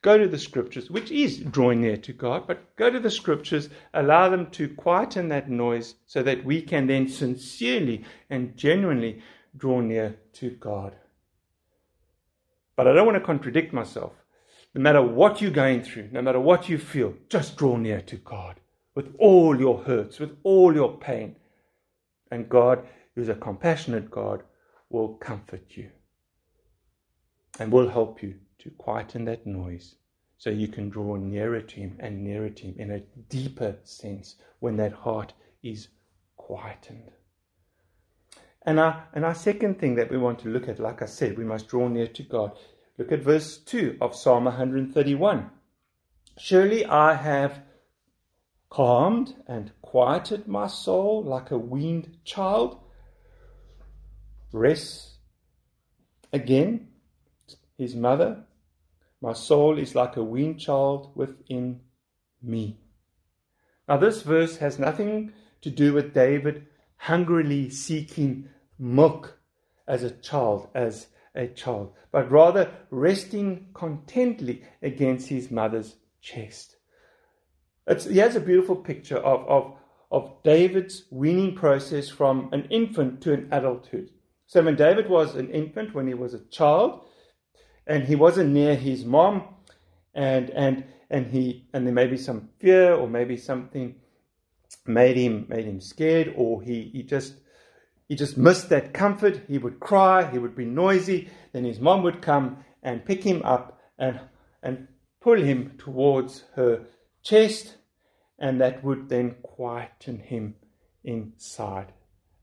go 0.00 0.16
to 0.16 0.26
the 0.26 0.38
scriptures, 0.38 0.90
which 0.90 1.10
is 1.10 1.40
drawing 1.40 1.82
near 1.82 1.98
to 1.98 2.14
God, 2.14 2.46
but 2.46 2.74
go 2.76 2.88
to 2.88 3.00
the 3.00 3.10
scriptures, 3.10 3.68
allow 3.92 4.30
them 4.30 4.50
to 4.52 4.70
quieten 4.70 5.28
that 5.28 5.50
noise 5.50 5.96
so 6.06 6.22
that 6.22 6.42
we 6.42 6.62
can 6.62 6.86
then 6.86 7.06
sincerely 7.06 8.02
and 8.30 8.56
genuinely 8.56 9.20
draw 9.58 9.82
near 9.82 10.16
to 10.32 10.48
God. 10.52 10.96
But 12.76 12.88
I 12.88 12.92
don't 12.92 13.06
want 13.06 13.16
to 13.16 13.24
contradict 13.24 13.72
myself. 13.72 14.12
No 14.74 14.80
matter 14.80 15.02
what 15.02 15.40
you're 15.40 15.50
going 15.50 15.82
through, 15.82 16.08
no 16.10 16.20
matter 16.20 16.40
what 16.40 16.68
you 16.68 16.78
feel, 16.78 17.14
just 17.28 17.56
draw 17.56 17.76
near 17.76 18.00
to 18.02 18.16
God 18.16 18.60
with 18.94 19.14
all 19.18 19.58
your 19.58 19.84
hurts, 19.84 20.18
with 20.18 20.36
all 20.42 20.74
your 20.74 20.98
pain. 20.98 21.36
And 22.30 22.48
God, 22.48 22.86
who's 23.14 23.28
a 23.28 23.34
compassionate 23.34 24.10
God, 24.10 24.42
will 24.90 25.14
comfort 25.14 25.76
you 25.76 25.90
and 27.58 27.70
will 27.70 27.88
help 27.88 28.22
you 28.22 28.34
to 28.58 28.70
quieten 28.70 29.24
that 29.26 29.46
noise 29.46 29.96
so 30.38 30.50
you 30.50 30.68
can 30.68 30.90
draw 30.90 31.16
nearer 31.16 31.60
to 31.60 31.76
Him 31.76 31.96
and 32.00 32.24
nearer 32.24 32.50
to 32.50 32.62
Him 32.64 32.74
in 32.78 32.90
a 32.90 33.00
deeper 33.28 33.76
sense 33.84 34.36
when 34.58 34.76
that 34.76 34.92
heart 34.92 35.32
is 35.62 35.88
quietened. 36.36 37.10
And 38.64 38.80
our, 38.80 39.06
and 39.12 39.24
our 39.24 39.34
second 39.34 39.78
thing 39.78 39.94
that 39.96 40.10
we 40.10 40.16
want 40.16 40.38
to 40.40 40.48
look 40.48 40.68
at, 40.68 40.78
like 40.78 41.02
I 41.02 41.06
said, 41.06 41.36
we 41.36 41.44
must 41.44 41.68
draw 41.68 41.88
near 41.88 42.06
to 42.06 42.22
God. 42.22 42.52
Look 42.96 43.12
at 43.12 43.22
verse 43.22 43.58
2 43.58 43.98
of 44.00 44.16
Psalm 44.16 44.44
131. 44.44 45.50
Surely 46.38 46.86
I 46.86 47.14
have 47.14 47.62
calmed 48.70 49.34
and 49.46 49.70
quieted 49.82 50.48
my 50.48 50.66
soul 50.66 51.22
like 51.22 51.50
a 51.50 51.58
weaned 51.58 52.16
child. 52.24 52.78
Rest 54.52 55.18
again 56.32 56.88
his 57.76 57.94
mother. 57.94 58.44
My 59.20 59.32
soul 59.32 59.78
is 59.78 59.94
like 59.94 60.16
a 60.16 60.24
weaned 60.24 60.60
child 60.60 61.12
within 61.14 61.80
me. 62.42 62.78
Now, 63.88 63.96
this 63.96 64.22
verse 64.22 64.56
has 64.56 64.78
nothing 64.78 65.32
to 65.60 65.70
do 65.70 65.92
with 65.92 66.14
David 66.14 66.66
hungrily 67.04 67.68
seeking 67.68 68.48
milk 68.78 69.38
as 69.86 70.02
a 70.02 70.10
child, 70.10 70.68
as 70.74 71.08
a 71.34 71.46
child, 71.48 71.92
but 72.10 72.30
rather 72.30 72.70
resting 72.90 73.66
contently 73.74 74.62
against 74.82 75.28
his 75.28 75.50
mother's 75.50 75.96
chest. 76.22 76.76
It's, 77.86 78.06
he 78.06 78.16
has 78.18 78.36
a 78.36 78.40
beautiful 78.40 78.76
picture 78.76 79.18
of, 79.18 79.46
of, 79.46 79.74
of 80.10 80.42
David's 80.44 81.04
weaning 81.10 81.54
process 81.54 82.08
from 82.08 82.48
an 82.52 82.66
infant 82.70 83.20
to 83.22 83.34
an 83.34 83.48
adulthood. 83.52 84.08
So, 84.46 84.62
when 84.62 84.76
David 84.76 85.10
was 85.10 85.34
an 85.34 85.50
infant, 85.50 85.94
when 85.94 86.06
he 86.06 86.14
was 86.14 86.32
a 86.32 86.46
child, 86.46 87.02
and 87.86 88.04
he 88.04 88.16
wasn't 88.16 88.54
near 88.54 88.76
his 88.76 89.04
mom, 89.04 89.42
and 90.14 90.48
and 90.50 90.84
and 91.10 91.26
he 91.26 91.68
and 91.74 91.86
there 91.86 91.92
may 91.92 92.06
be 92.06 92.16
some 92.16 92.48
fear 92.60 92.94
or 92.94 93.06
maybe 93.08 93.36
something 93.36 93.96
made 94.86 95.16
him 95.16 95.46
made 95.48 95.64
him 95.64 95.80
scared, 95.80 96.32
or 96.36 96.62
he 96.62 96.90
he 96.92 97.02
just 97.02 97.34
he 98.08 98.14
just 98.14 98.36
missed 98.36 98.68
that 98.68 98.92
comfort. 98.92 99.42
He 99.48 99.58
would 99.58 99.80
cry, 99.80 100.30
he 100.30 100.38
would 100.38 100.54
be 100.54 100.64
noisy. 100.64 101.30
Then 101.52 101.64
his 101.64 101.80
mom 101.80 102.02
would 102.02 102.20
come 102.20 102.64
and 102.82 103.04
pick 103.04 103.24
him 103.24 103.42
up 103.44 103.80
and, 103.98 104.20
and 104.62 104.88
pull 105.20 105.40
him 105.40 105.72
towards 105.78 106.44
her 106.54 106.84
chest, 107.22 107.76
and 108.38 108.60
that 108.60 108.84
would 108.84 109.08
then 109.08 109.36
quieten 109.42 110.18
him 110.18 110.54
inside. 111.02 111.92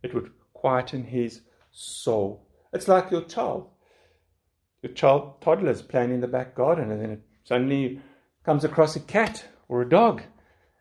It 0.02 0.14
would 0.14 0.32
quieten 0.54 1.04
his 1.04 1.42
soul. 1.72 2.48
It's 2.74 2.88
like 2.88 3.12
your 3.12 3.24
child. 3.24 3.70
Your 4.82 4.94
child, 4.94 5.42
toddler's 5.42 5.84
playing 5.84 6.12
in 6.12 6.22
the 6.22 6.28
back 6.28 6.56
garden, 6.56 6.90
and 6.90 7.02
then 7.02 7.12
it 7.12 7.22
suddenly 7.44 8.02
comes 8.44 8.64
across 8.64 8.96
a 8.96 9.00
cat 9.00 9.46
or 9.68 9.82
a 9.84 9.90
dog, 9.90 10.24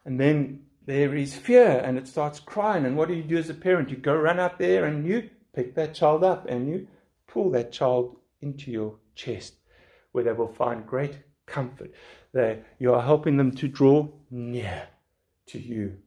and 0.07 0.19
then 0.19 0.61
there 0.87 1.15
is 1.15 1.35
fear 1.35 1.83
and 1.85 1.99
it 1.99 2.09
starts 2.09 2.41
crying. 2.41 2.85
And 2.85 2.97
what 2.97 3.09
do 3.09 3.15
you 3.15 3.23
do 3.23 3.37
as 3.37 3.51
a 3.51 3.55
parent? 3.55 3.91
You 3.91 3.97
go 3.97 4.17
run 4.17 4.41
out 4.41 4.59
there 4.59 4.85
and 4.87 5.07
you 5.07 5.31
pick 5.55 5.75
that 5.75 5.95
child 5.95 6.25
up 6.25 6.47
and 6.49 6.69
you 6.69 6.89
pull 7.27 7.51
that 7.51 7.73
child 7.73 8.17
into 8.41 8.71
your 8.71 8.97
chest 9.15 9.55
where 10.13 10.25
they 10.25 10.33
will 10.33 10.53
find 10.53 10.87
great 10.87 11.19
comfort. 11.47 11.93
That 12.33 12.65
you 12.79 12.95
are 12.95 13.03
helping 13.03 13.37
them 13.37 13.53
to 13.57 13.69
draw 13.69 14.09
near 14.31 14.89
to 15.47 15.59
you, 15.59 15.99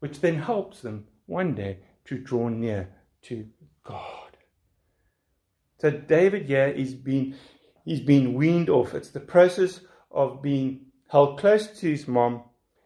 which 0.00 0.20
then 0.20 0.36
helps 0.36 0.80
them 0.80 1.06
one 1.26 1.54
day 1.54 1.78
to 2.06 2.18
draw 2.18 2.48
near 2.48 2.88
to 3.22 3.46
God. 3.84 4.36
So 5.78 5.90
David 5.90 6.46
here 6.46 6.68
is 6.68 6.94
being 6.94 7.34
he's 7.84 8.00
been 8.00 8.34
weaned 8.34 8.70
off. 8.70 8.94
It's 8.94 9.10
the 9.10 9.20
process 9.20 9.80
of 10.10 10.42
being 10.42 10.86
held 11.08 11.38
close 11.38 11.66
to 11.80 11.90
his 11.90 12.08
mom. 12.08 12.42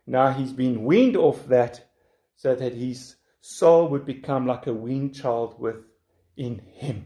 Now 0.08 0.32
he's 0.32 0.54
been 0.54 0.84
weaned 0.84 1.18
off 1.18 1.46
that 1.48 1.86
so 2.34 2.54
that 2.54 2.72
his 2.72 3.16
soul 3.42 3.88
would 3.88 4.06
become 4.06 4.46
like 4.46 4.66
a 4.66 4.72
weaned 4.72 5.14
child 5.14 5.60
within 5.60 6.62
him. 6.72 7.04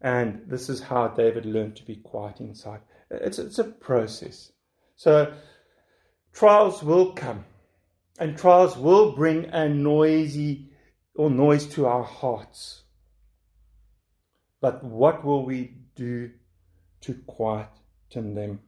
And 0.00 0.40
this 0.46 0.70
is 0.70 0.80
how 0.80 1.08
David 1.08 1.44
learned 1.44 1.76
to 1.76 1.84
be 1.84 1.96
quiet 1.96 2.40
inside. 2.40 2.80
It's, 3.10 3.38
it's 3.38 3.58
a 3.58 3.64
process. 3.64 4.52
So 4.96 5.34
trials 6.32 6.82
will 6.82 7.12
come, 7.12 7.44
and 8.18 8.38
trials 8.38 8.78
will 8.78 9.12
bring 9.12 9.44
a 9.46 9.68
noisy 9.68 10.70
or 11.14 11.28
noise 11.28 11.66
to 11.74 11.86
our 11.86 12.04
hearts. 12.04 12.84
But 14.62 14.82
what 14.82 15.26
will 15.26 15.44
we 15.44 15.74
do 15.94 16.30
to 17.02 17.14
quieten 17.26 18.34
them? 18.34 18.60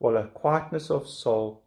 Well, 0.00 0.16
a 0.16 0.26
quietness 0.26 0.90
of 0.90 1.06
soul 1.06 1.59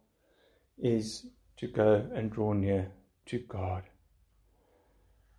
is 0.78 1.26
to 1.56 1.66
go 1.66 2.08
and 2.14 2.30
draw 2.30 2.52
near 2.52 2.90
to 3.26 3.38
God 3.38 3.84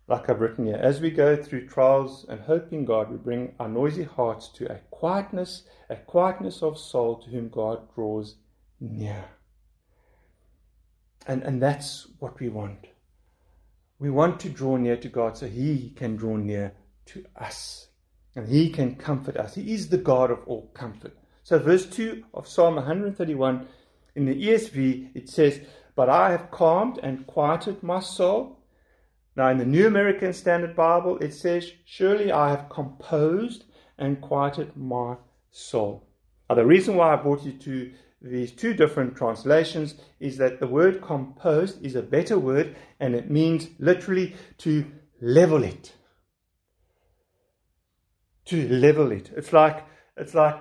like 0.08 0.30
I've 0.30 0.40
written 0.40 0.66
here, 0.66 0.76
as 0.76 1.00
we 1.00 1.10
go 1.10 1.36
through 1.36 1.66
trials 1.66 2.26
and 2.28 2.40
hope 2.40 2.72
in 2.72 2.84
God, 2.84 3.10
we 3.10 3.16
bring 3.16 3.54
our 3.58 3.68
noisy 3.68 4.04
hearts 4.04 4.48
to 4.50 4.70
a 4.70 4.78
quietness, 4.90 5.64
a 5.90 5.96
quietness 5.96 6.62
of 6.62 6.78
soul 6.78 7.16
to 7.16 7.30
whom 7.30 7.48
God 7.48 7.92
draws 7.94 8.36
near. 8.78 9.24
And, 11.26 11.42
and 11.42 11.60
that's 11.60 12.06
what 12.20 12.38
we 12.38 12.48
want. 12.48 12.86
We 13.98 14.10
want 14.10 14.38
to 14.40 14.48
draw 14.48 14.76
near 14.76 14.96
to 14.96 15.08
God 15.08 15.36
so 15.36 15.48
He 15.48 15.90
can 15.96 16.14
draw 16.14 16.36
near 16.36 16.74
to 17.06 17.24
us. 17.34 17.88
And 18.36 18.46
He 18.46 18.70
can 18.70 18.94
comfort 18.94 19.36
us. 19.36 19.56
He 19.56 19.74
is 19.74 19.88
the 19.88 19.98
God 19.98 20.30
of 20.30 20.38
all 20.46 20.70
comfort. 20.72 21.16
So, 21.42 21.58
verse 21.58 21.86
2 21.86 22.24
of 22.34 22.46
Psalm 22.46 22.76
131 22.76 23.66
in 24.16 24.24
the 24.24 24.34
ESV, 24.34 25.10
it 25.14 25.28
says, 25.28 25.60
But 25.94 26.08
I 26.08 26.30
have 26.32 26.50
calmed 26.50 26.98
and 27.02 27.26
quieted 27.26 27.82
my 27.82 28.00
soul 28.00 28.56
now, 29.36 29.50
in 29.50 29.58
the 29.58 29.66
New 29.66 29.86
American 29.86 30.32
Standard 30.32 30.74
Bible, 30.74 31.18
it 31.18 31.34
says, 31.34 31.70
Surely 31.84 32.32
I 32.32 32.48
have 32.48 32.70
composed 32.70 33.64
and 33.98 34.20
quieted 34.20 34.74
my 34.76 35.16
soul. 35.50 36.08
Now, 36.48 36.56
the 36.56 36.64
reason 36.64 36.96
why 36.96 37.12
I 37.12 37.16
brought 37.16 37.44
you 37.44 37.52
to 37.52 37.92
these 38.22 38.50
two 38.50 38.72
different 38.72 39.14
translations 39.14 39.96
is 40.20 40.38
that 40.38 40.58
the 40.58 40.66
word 40.66 41.02
composed 41.02 41.84
is 41.84 41.94
a 41.94 42.02
better 42.02 42.38
word 42.38 42.76
and 42.98 43.14
it 43.14 43.30
means 43.30 43.68
literally 43.78 44.34
to 44.58 44.86
level 45.20 45.62
it. 45.62 45.92
To 48.46 48.68
level 48.68 49.12
it. 49.12 49.30
It's 49.36 49.52
like, 49.52 49.84
it's 50.16 50.34
like 50.34 50.56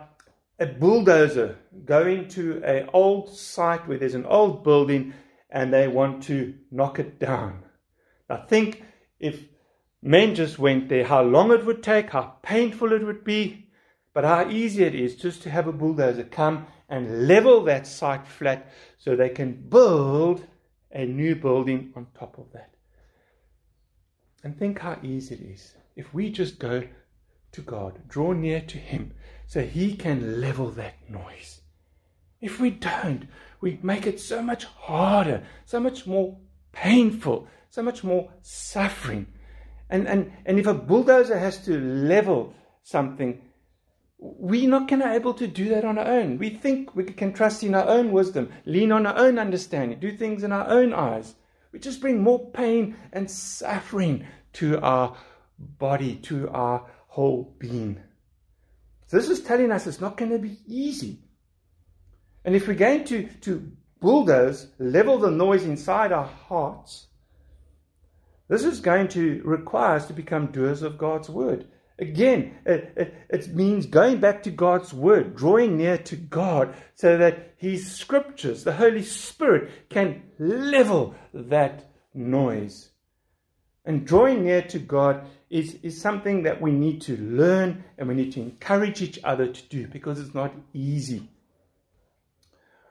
a 0.59 0.65
bulldozer 0.65 1.57
going 1.83 2.27
to 2.29 2.63
an 2.63 2.89
old 2.93 3.29
site 3.35 3.87
where 3.87 3.97
there's 3.97 4.15
an 4.15 4.25
old 4.25 4.63
building 4.63 5.13
and 5.49 5.73
they 5.73 5.87
want 5.87 6.23
to 6.23 6.55
knock 6.71 6.99
it 6.99 7.19
down. 7.19 7.63
Now 8.29 8.45
think 8.47 8.83
if 9.19 9.43
men 10.01 10.35
just 10.35 10.57
went 10.57 10.89
there, 10.89 11.05
how 11.05 11.23
long 11.23 11.51
it 11.51 11.65
would 11.65 11.83
take, 11.83 12.11
how 12.11 12.35
painful 12.41 12.93
it 12.93 13.05
would 13.05 13.23
be, 13.23 13.69
but 14.13 14.23
how 14.23 14.49
easy 14.49 14.83
it 14.83 14.95
is 14.95 15.15
just 15.15 15.41
to 15.43 15.49
have 15.49 15.67
a 15.67 15.73
bulldozer 15.73 16.23
come 16.23 16.67
and 16.87 17.27
level 17.27 17.63
that 17.63 17.85
site 17.85 18.27
flat 18.27 18.71
so 18.97 19.15
they 19.15 19.29
can 19.29 19.53
build 19.69 20.45
a 20.91 21.05
new 21.05 21.35
building 21.35 21.91
on 21.95 22.07
top 22.17 22.37
of 22.37 22.45
that. 22.53 22.73
And 24.43 24.57
think 24.57 24.79
how 24.79 24.97
easy 25.03 25.35
it 25.35 25.41
is 25.41 25.73
if 25.95 26.13
we 26.13 26.29
just 26.29 26.59
go 26.59 26.83
to 27.55 27.61
God, 27.61 27.99
draw 28.07 28.33
near 28.33 28.61
to 28.61 28.77
Him, 28.77 29.13
so 29.47 29.61
He 29.61 29.95
can 29.95 30.39
level 30.41 30.69
that 30.71 30.95
noise. 31.09 31.61
If 32.41 32.59
we 32.59 32.69
don't, 32.69 33.27
we 33.61 33.79
make 33.81 34.05
it 34.05 34.19
so 34.19 34.41
much 34.41 34.65
harder, 34.65 35.43
so 35.65 35.79
much 35.79 36.05
more 36.05 36.37
painful, 36.71 37.47
so 37.69 37.81
much 37.81 38.03
more 38.03 38.29
suffering. 38.41 39.27
And, 39.89 40.07
and, 40.07 40.31
and 40.45 40.59
if 40.59 40.67
a 40.67 40.73
bulldozer 40.73 41.39
has 41.39 41.63
to 41.65 41.79
level 41.79 42.53
something, 42.83 43.41
we're 44.17 44.69
not 44.69 44.87
going 44.87 45.01
to 45.01 45.11
able 45.11 45.33
to 45.35 45.47
do 45.47 45.69
that 45.69 45.85
on 45.85 45.97
our 45.97 46.07
own. 46.07 46.37
We 46.37 46.49
think 46.49 46.95
we 46.95 47.03
can 47.03 47.33
trust 47.33 47.63
in 47.63 47.75
our 47.75 47.87
own 47.87 48.11
wisdom, 48.11 48.51
lean 48.65 48.91
on 48.91 49.05
our 49.05 49.17
own 49.17 49.39
understanding, 49.39 49.99
do 49.99 50.15
things 50.15 50.43
in 50.43 50.51
our 50.51 50.67
own 50.67 50.93
eyes. 50.93 51.35
We 51.71 51.79
just 51.79 52.01
bring 52.01 52.21
more 52.21 52.49
pain 52.51 52.95
and 53.11 53.29
suffering 53.29 54.25
to 54.53 54.79
our 54.81 55.15
body, 55.57 56.15
to 56.17 56.49
our 56.49 56.85
whole 57.15 57.55
being. 57.59 57.97
So 59.07 59.15
this 59.15 59.29
is 59.29 59.39
telling 59.41 59.71
us 59.71 59.87
it's 59.87 60.01
not 60.01 60.17
going 60.17 60.31
to 60.31 60.37
be 60.37 60.57
easy. 60.67 61.19
And 62.43 62.53
if 62.53 62.67
we're 62.67 62.73
going 62.73 63.05
to, 63.05 63.29
to 63.41 63.71
bulldoze, 64.01 64.67
level 64.79 65.17
the 65.17 65.31
noise 65.31 65.63
inside 65.63 66.11
our 66.11 66.25
hearts, 66.25 67.07
this 68.49 68.65
is 68.65 68.81
going 68.81 69.07
to 69.09 69.41
require 69.45 69.95
us 69.95 70.07
to 70.07 70.13
become 70.13 70.47
doers 70.47 70.81
of 70.81 70.97
God's 70.97 71.29
word. 71.29 71.65
Again, 71.99 72.57
it, 72.65 72.93
it, 72.97 73.15
it, 73.29 73.55
means 73.55 73.85
going 73.85 74.19
back 74.19 74.43
to 74.43 74.51
God's 74.51 74.93
word, 74.93 75.37
drawing 75.37 75.77
near 75.77 75.97
to 75.99 76.17
God, 76.17 76.75
so 76.95 77.17
that 77.17 77.53
His 77.55 77.95
scriptures, 77.95 78.65
the 78.65 78.73
Holy 78.73 79.03
Spirit, 79.03 79.71
can 79.89 80.21
level 80.37 81.15
that 81.33 81.89
noise. 82.13 82.89
And 83.85 84.05
drawing 84.05 84.43
near 84.43 84.63
to 84.63 84.79
God 84.79 85.25
is, 85.55 85.77
is 85.83 86.01
something 86.01 86.43
that 86.43 86.61
we 86.61 86.69
need 86.73 86.99
to 87.03 87.15
learn 87.15 87.85
and 87.97 88.09
we 88.09 88.13
need 88.13 88.33
to 88.33 88.41
encourage 88.41 89.01
each 89.01 89.17
other 89.23 89.47
to 89.47 89.63
do 89.69 89.87
because 89.87 90.19
it's 90.19 90.35
not 90.35 90.53
easy. 90.73 91.29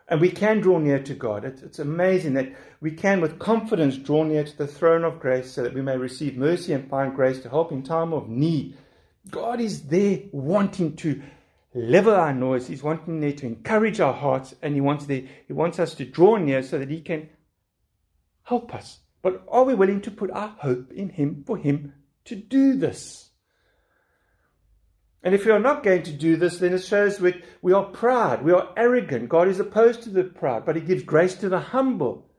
And 0.08 0.18
we 0.18 0.30
can 0.30 0.60
draw 0.60 0.78
near 0.78 1.02
to 1.02 1.12
God. 1.12 1.44
It's, 1.44 1.60
it's, 1.60 1.78
amazing 1.78 2.32
that 2.34 2.54
we 2.80 2.92
can, 2.92 3.20
with 3.20 3.38
confidence, 3.38 3.98
draw 3.98 4.24
near 4.24 4.44
to 4.44 4.56
the 4.56 4.66
throne 4.66 5.04
of 5.04 5.20
grace 5.20 5.52
so 5.52 5.62
that 5.62 5.74
we 5.74 5.82
may 5.82 5.98
receive 5.98 6.38
mercy 6.38 6.72
and 6.72 6.88
find 6.88 7.14
grace 7.14 7.40
to 7.40 7.50
help 7.50 7.70
in 7.70 7.82
time 7.82 8.14
of 8.14 8.30
need. 8.30 8.78
God 9.30 9.60
is 9.60 9.82
there 9.82 10.20
wanting 10.32 10.96
to 10.96 11.22
level 11.74 12.14
our 12.14 12.32
noise. 12.32 12.66
He's 12.66 12.82
wanting 12.82 13.20
there 13.20 13.32
to 13.32 13.46
encourage 13.46 14.00
our 14.00 14.14
hearts, 14.14 14.54
and 14.62 14.74
He 14.74 14.80
wants, 14.80 15.04
there, 15.04 15.24
he 15.46 15.52
wants 15.52 15.78
us 15.78 15.94
to 15.96 16.06
draw 16.06 16.36
near 16.36 16.62
so 16.62 16.78
that 16.78 16.90
He 16.90 17.02
can 17.02 17.28
help 18.42 18.74
us. 18.74 19.00
But 19.20 19.42
are 19.48 19.64
we 19.64 19.74
willing 19.74 20.00
to 20.02 20.10
put 20.10 20.30
our 20.30 20.54
hope 20.58 20.92
in 20.92 21.10
Him 21.10 21.44
for 21.46 21.58
Him 21.58 21.92
to 22.26 22.36
do 22.36 22.74
this? 22.76 23.30
And 25.22 25.34
if 25.34 25.46
we 25.46 25.52
are 25.52 25.58
not 25.58 25.82
going 25.82 26.02
to 26.02 26.12
do 26.12 26.36
this, 26.36 26.58
then 26.58 26.74
it 26.74 26.84
shows 26.84 27.18
we, 27.18 27.42
we 27.62 27.72
are 27.72 27.84
proud, 27.84 28.44
we 28.44 28.52
are 28.52 28.68
arrogant. 28.76 29.30
God 29.30 29.48
is 29.48 29.58
opposed 29.58 30.02
to 30.02 30.10
the 30.10 30.24
proud, 30.24 30.66
but 30.66 30.76
He 30.76 30.82
gives 30.82 31.02
grace 31.02 31.34
to 31.36 31.48
the 31.48 31.58
humble. 31.58 32.30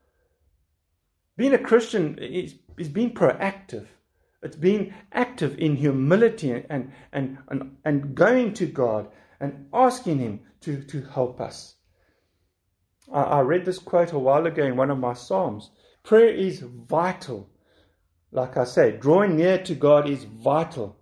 Being 1.35 1.53
a 1.53 1.57
Christian 1.57 2.19
is, 2.19 2.55
is 2.77 2.87
being 2.87 3.13
proactive. 3.13 3.87
It's 4.43 4.55
being 4.55 4.93
active 5.11 5.57
in 5.57 5.75
humility 5.75 6.51
and, 6.69 6.91
and, 7.11 7.39
and, 7.47 7.77
and 7.83 8.13
going 8.13 8.53
to 8.53 8.67
God 8.67 9.07
and 9.39 9.65
asking 9.73 10.19
Him 10.19 10.41
to, 10.61 10.83
to 10.83 11.01
help 11.01 11.41
us. 11.41 11.75
I, 13.11 13.21
I 13.21 13.39
read 13.41 13.65
this 13.65 13.79
quote 13.79 14.13
a 14.13 14.19
while 14.19 14.45
ago 14.45 14.63
in 14.63 14.77
one 14.77 14.91
of 14.91 14.99
my 14.99 15.13
Psalms. 15.13 15.71
Prayer 16.03 16.29
is 16.29 16.59
vital. 16.59 17.49
Like 18.35 18.57
I 18.57 18.65
say, 18.65 18.91
drawing 18.91 19.37
near 19.37 19.57
to 19.59 19.73
God 19.73 20.09
is 20.09 20.25
vital 20.25 20.97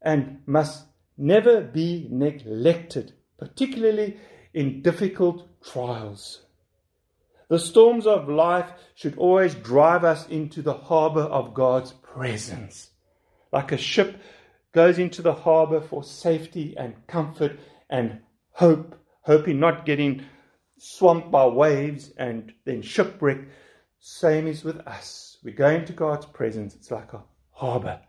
and 0.00 0.42
must 0.46 0.84
never 1.18 1.60
be 1.60 2.06
neglected, 2.08 3.14
particularly 3.36 4.16
in 4.54 4.80
difficult 4.80 5.48
trials. 5.60 6.42
The 7.48 7.58
storms 7.58 8.06
of 8.06 8.28
life 8.28 8.70
should 8.94 9.18
always 9.18 9.56
drive 9.56 10.04
us 10.04 10.28
into 10.28 10.62
the 10.62 10.74
harbor 10.74 11.22
of 11.22 11.52
God's 11.52 11.90
presence. 11.90 12.90
Like 13.52 13.72
a 13.72 13.76
ship 13.76 14.20
goes 14.72 15.00
into 15.00 15.22
the 15.22 15.34
harbor 15.34 15.80
for 15.80 16.04
safety 16.04 16.76
and 16.78 16.94
comfort 17.08 17.58
and 17.90 18.20
hope, 18.52 18.94
hoping 19.22 19.58
not 19.58 19.84
getting 19.84 20.24
swamped 20.78 21.32
by 21.32 21.46
waves 21.46 22.12
and 22.16 22.52
then 22.64 22.82
shipwreck. 22.82 23.48
Same 23.98 24.46
is 24.46 24.62
with 24.62 24.78
us. 24.86 25.35
We 25.46 25.52
go 25.52 25.68
into 25.68 25.92
God's 25.92 26.26
presence. 26.26 26.74
It's 26.74 26.90
like 26.90 27.12
a 27.12 27.22
harbor. 27.52 28.00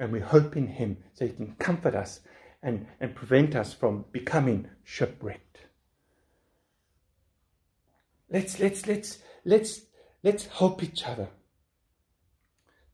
And 0.00 0.10
we 0.10 0.18
hope 0.18 0.56
in 0.56 0.66
Him 0.66 0.96
so 1.12 1.24
He 1.24 1.32
can 1.32 1.54
comfort 1.54 1.94
us 1.94 2.18
and, 2.64 2.88
and 2.98 3.14
prevent 3.14 3.54
us 3.54 3.72
from 3.72 4.06
becoming 4.10 4.66
shipwrecked. 4.82 5.60
Let's 8.28 8.58
let's 8.58 8.88
let's 8.88 9.18
let's 9.44 9.82
let's 10.24 10.46
help 10.46 10.82
each 10.82 11.06
other. 11.06 11.28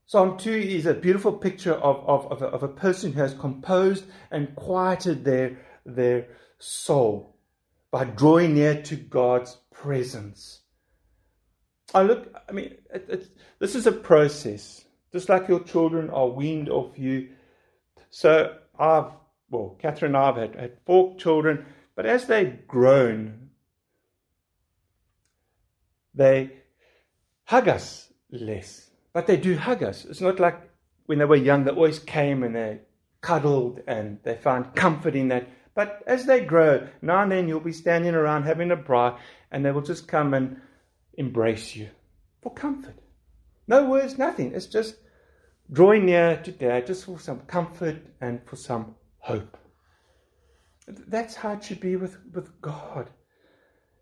Psalm 0.04 0.36
2 0.36 0.50
is 0.50 0.84
a 0.84 0.92
beautiful 0.92 1.32
picture 1.32 1.72
of, 1.72 2.06
of, 2.06 2.30
of, 2.32 2.42
a, 2.42 2.46
of 2.48 2.62
a 2.62 2.68
person 2.68 3.14
who 3.14 3.20
has 3.20 3.32
composed 3.32 4.04
and 4.30 4.54
quieted 4.56 5.24
their, 5.24 5.56
their 5.86 6.26
soul 6.58 7.34
by 7.90 8.04
drawing 8.04 8.54
near 8.54 8.82
to 8.82 8.96
God's 8.96 9.56
presence. 9.72 10.59
I 11.94 12.02
look, 12.02 12.34
I 12.48 12.52
mean, 12.52 12.74
it, 12.92 13.28
this 13.58 13.74
is 13.74 13.86
a 13.86 13.92
process, 13.92 14.84
just 15.12 15.28
like 15.28 15.48
your 15.48 15.60
children 15.60 16.10
are 16.10 16.28
weaned 16.28 16.68
off 16.68 16.98
you. 16.98 17.30
So 18.10 18.56
I've, 18.78 19.12
well, 19.50 19.76
Catherine 19.78 20.14
and 20.14 20.22
I 20.22 20.26
have 20.26 20.36
had, 20.36 20.54
had 20.54 20.76
four 20.86 21.16
children, 21.16 21.66
but 21.96 22.06
as 22.06 22.26
they've 22.26 22.66
grown, 22.66 23.50
they 26.14 26.50
hug 27.44 27.68
us 27.68 28.12
less. 28.30 28.90
But 29.12 29.26
they 29.26 29.36
do 29.36 29.56
hug 29.56 29.82
us. 29.82 30.04
It's 30.04 30.20
not 30.20 30.38
like 30.38 30.70
when 31.06 31.18
they 31.18 31.24
were 31.24 31.36
young, 31.36 31.64
they 31.64 31.72
always 31.72 31.98
came 31.98 32.42
and 32.44 32.54
they 32.54 32.80
cuddled 33.20 33.80
and 33.86 34.18
they 34.22 34.36
found 34.36 34.74
comfort 34.76 35.16
in 35.16 35.28
that. 35.28 35.48
But 35.74 36.02
as 36.06 36.26
they 36.26 36.44
grow, 36.44 36.86
now 37.02 37.22
and 37.22 37.32
then 37.32 37.48
you'll 37.48 37.60
be 37.60 37.72
standing 37.72 38.14
around 38.14 38.44
having 38.44 38.70
a 38.70 38.76
braai 38.76 39.18
and 39.50 39.64
they 39.64 39.72
will 39.72 39.82
just 39.82 40.06
come 40.06 40.34
and 40.34 40.60
embrace 41.20 41.76
you 41.76 41.90
for 42.42 42.52
comfort. 42.52 42.98
No 43.68 43.88
words, 43.88 44.18
nothing. 44.18 44.52
It's 44.54 44.66
just 44.66 44.96
drawing 45.70 46.06
near 46.06 46.40
to 46.42 46.50
dad 46.50 46.86
just 46.86 47.04
for 47.04 47.20
some 47.20 47.40
comfort 47.40 47.98
and 48.20 48.40
for 48.46 48.56
some 48.56 48.96
hope. 49.18 49.56
That's 50.88 51.36
how 51.36 51.52
it 51.52 51.62
should 51.62 51.78
be 51.80 51.94
with, 51.94 52.16
with 52.32 52.60
God. 52.60 53.10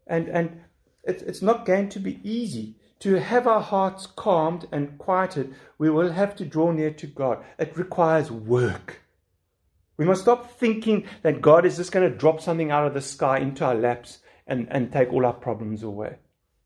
And, 0.06 0.28
and 0.28 0.60
it's, 1.04 1.22
it's 1.22 1.42
not 1.42 1.66
going 1.66 1.90
to 1.90 1.98
be 1.98 2.20
easy. 2.22 2.76
To 3.00 3.14
have 3.14 3.46
our 3.46 3.60
hearts 3.60 4.06
calmed 4.06 4.66
and 4.72 4.96
quieted, 4.98 5.54
we 5.76 5.90
will 5.90 6.12
have 6.12 6.34
to 6.36 6.44
draw 6.44 6.70
near 6.70 6.92
to 6.92 7.06
God. 7.06 7.44
It 7.58 7.76
requires 7.76 8.30
work. 8.30 9.02
We 9.96 10.04
must 10.04 10.22
stop 10.22 10.58
thinking 10.58 11.04
that 11.22 11.42
God 11.42 11.66
is 11.66 11.76
just 11.76 11.92
going 11.92 12.10
to 12.10 12.16
drop 12.16 12.40
something 12.40 12.70
out 12.70 12.86
of 12.86 12.94
the 12.94 13.00
sky 13.00 13.38
into 13.38 13.64
our 13.64 13.74
laps 13.74 14.18
and, 14.46 14.66
and 14.70 14.92
take 14.92 15.12
all 15.12 15.26
our 15.26 15.32
problems 15.32 15.82
away. 15.82 16.16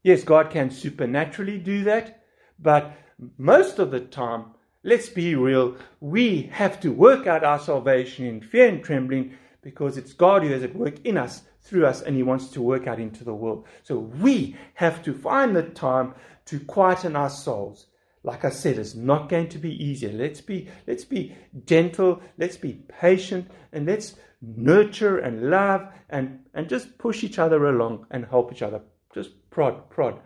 Yes, 0.02 0.24
God 0.24 0.50
can 0.50 0.70
supernaturally 0.70 1.58
do 1.58 1.84
that, 1.84 2.24
but 2.58 2.92
most 3.38 3.78
of 3.78 3.90
the 3.92 4.00
time, 4.00 4.46
let's 4.82 5.08
be 5.08 5.34
real, 5.36 5.76
we 6.00 6.50
have 6.52 6.80
to 6.80 6.90
work 6.90 7.26
out 7.26 7.44
our 7.44 7.60
salvation 7.60 8.26
in 8.26 8.40
fear 8.40 8.68
and 8.68 8.82
trembling 8.82 9.36
because 9.62 9.96
it's 9.96 10.12
God 10.12 10.42
who 10.42 10.50
has 10.50 10.64
at 10.64 10.74
work 10.74 10.94
in 11.04 11.16
us, 11.16 11.42
through 11.60 11.86
us, 11.86 12.02
and 12.02 12.16
He 12.16 12.24
wants 12.24 12.48
to 12.48 12.62
work 12.62 12.88
out 12.88 12.98
into 12.98 13.22
the 13.22 13.34
world. 13.34 13.66
So 13.84 13.98
we 13.98 14.56
have 14.74 15.04
to 15.04 15.14
find 15.14 15.54
the 15.54 15.62
time 15.62 16.14
to 16.46 16.58
quieten 16.58 17.14
our 17.14 17.30
souls. 17.30 17.86
Like 18.24 18.44
I 18.44 18.50
said, 18.50 18.78
it's 18.78 18.96
not 18.96 19.28
going 19.28 19.48
to 19.50 19.58
be 19.58 19.84
easier. 19.84 20.12
Let's 20.12 20.40
be, 20.40 20.68
let's 20.86 21.04
be 21.04 21.36
gentle, 21.64 22.20
let's 22.38 22.56
be 22.56 22.82
patient, 23.00 23.48
and 23.72 23.86
let's 23.86 24.16
nurture 24.40 25.18
and 25.18 25.48
love 25.50 25.88
and, 26.10 26.40
and 26.54 26.68
just 26.68 26.98
push 26.98 27.22
each 27.22 27.38
other 27.38 27.66
along 27.66 28.06
and 28.10 28.26
help 28.26 28.52
each 28.52 28.62
other. 28.62 28.80
Just 29.14 29.30
prod, 29.50 29.90
prod. 29.90 30.20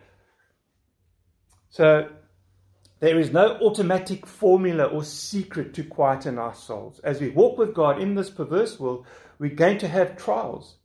So 1.70 2.08
there 3.00 3.18
is 3.18 3.30
no 3.30 3.58
automatic 3.60 4.26
formula 4.26 4.84
or 4.84 5.04
secret 5.04 5.74
to 5.74 5.84
quieten 5.84 6.38
our 6.38 6.54
souls. 6.54 6.98
As 7.00 7.20
we 7.20 7.28
walk 7.28 7.58
with 7.58 7.74
God 7.74 8.00
in 8.00 8.14
this 8.14 8.30
perverse 8.30 8.80
world, 8.80 9.06
we're 9.38 9.54
going 9.54 9.78
to 9.78 9.88
have 9.88 10.16
trials. 10.16 10.76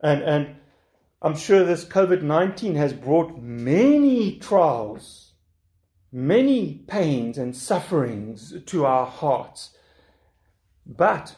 And, 0.00 0.22
and 0.22 0.56
I'm 1.22 1.36
sure 1.36 1.64
this 1.64 1.84
COVID 1.84 2.22
19 2.22 2.74
has 2.74 2.92
brought 2.92 3.40
many 3.40 4.38
trials, 4.38 5.32
many 6.10 6.84
pains 6.86 7.38
and 7.38 7.56
sufferings 7.56 8.52
to 8.66 8.84
our 8.84 9.06
hearts. 9.06 9.70
But 10.84 11.36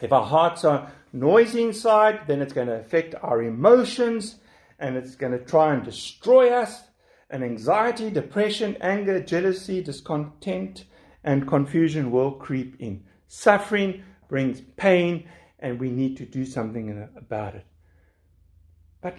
if 0.00 0.12
our 0.12 0.24
hearts 0.24 0.64
are 0.64 0.90
noisy 1.12 1.62
inside, 1.62 2.26
then 2.26 2.42
it's 2.42 2.52
going 2.52 2.66
to 2.66 2.80
affect 2.80 3.14
our 3.22 3.42
emotions 3.42 4.36
and 4.78 4.96
it's 4.96 5.14
going 5.14 5.32
to 5.32 5.44
try 5.44 5.72
and 5.72 5.84
destroy 5.84 6.50
us. 6.50 6.82
And 7.30 7.42
anxiety, 7.42 8.10
depression, 8.10 8.76
anger, 8.80 9.18
jealousy, 9.20 9.82
discontent, 9.82 10.84
and 11.24 11.48
confusion 11.48 12.10
will 12.10 12.32
creep 12.32 12.76
in. 12.78 13.04
Suffering 13.28 14.04
brings 14.28 14.60
pain, 14.76 15.28
and 15.58 15.80
we 15.80 15.90
need 15.90 16.16
to 16.18 16.26
do 16.26 16.44
something 16.44 17.08
about 17.16 17.54
it. 17.54 17.64
But 19.00 19.16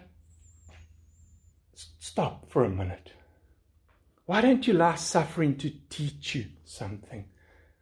stop 1.99 2.49
for 2.49 2.63
a 2.63 2.69
minute. 2.69 3.11
Why 4.25 4.41
don't 4.41 4.65
you 4.65 4.73
allow 4.73 4.95
suffering 4.95 5.57
to 5.57 5.71
teach 5.89 6.35
you 6.35 6.45
something? 6.63 7.25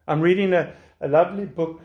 I'm 0.07 0.21
reading 0.21 0.53
a, 0.53 0.73
a 1.01 1.07
lovely 1.07 1.45
book 1.45 1.81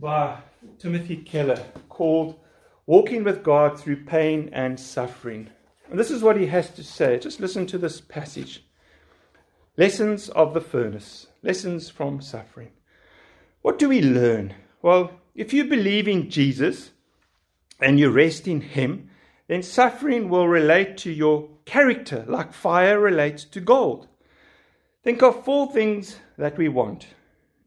by 0.00 0.38
Timothy 0.78 1.16
Keller 1.16 1.62
called 1.88 2.38
Walking 2.86 3.24
with 3.24 3.42
God 3.42 3.78
Through 3.78 4.04
Pain 4.04 4.50
and 4.52 4.78
Suffering. 4.78 5.50
And 5.90 5.98
this 5.98 6.10
is 6.10 6.22
what 6.22 6.36
he 6.36 6.46
has 6.46 6.70
to 6.70 6.84
say. 6.84 7.18
Just 7.18 7.40
listen 7.40 7.66
to 7.66 7.78
this 7.78 8.00
passage 8.00 8.64
Lessons 9.76 10.28
of 10.28 10.54
the 10.54 10.60
furnace, 10.60 11.26
lessons 11.42 11.90
from 11.90 12.20
suffering. 12.20 12.70
What 13.62 13.76
do 13.76 13.88
we 13.88 14.00
learn? 14.00 14.54
Well, 14.82 15.10
if 15.34 15.52
you 15.52 15.64
believe 15.64 16.06
in 16.06 16.30
Jesus 16.30 16.92
and 17.80 17.98
you 17.98 18.10
rest 18.10 18.46
in 18.46 18.60
Him, 18.60 19.10
then 19.48 19.64
suffering 19.64 20.28
will 20.28 20.46
relate 20.46 20.96
to 20.98 21.10
your 21.10 21.48
character 21.64 22.24
like 22.28 22.52
fire 22.52 23.00
relates 23.00 23.42
to 23.46 23.60
gold. 23.60 24.06
Think 25.02 25.22
of 25.22 25.44
four 25.44 25.72
things 25.72 26.18
that 26.38 26.56
we 26.56 26.68
want. 26.68 27.08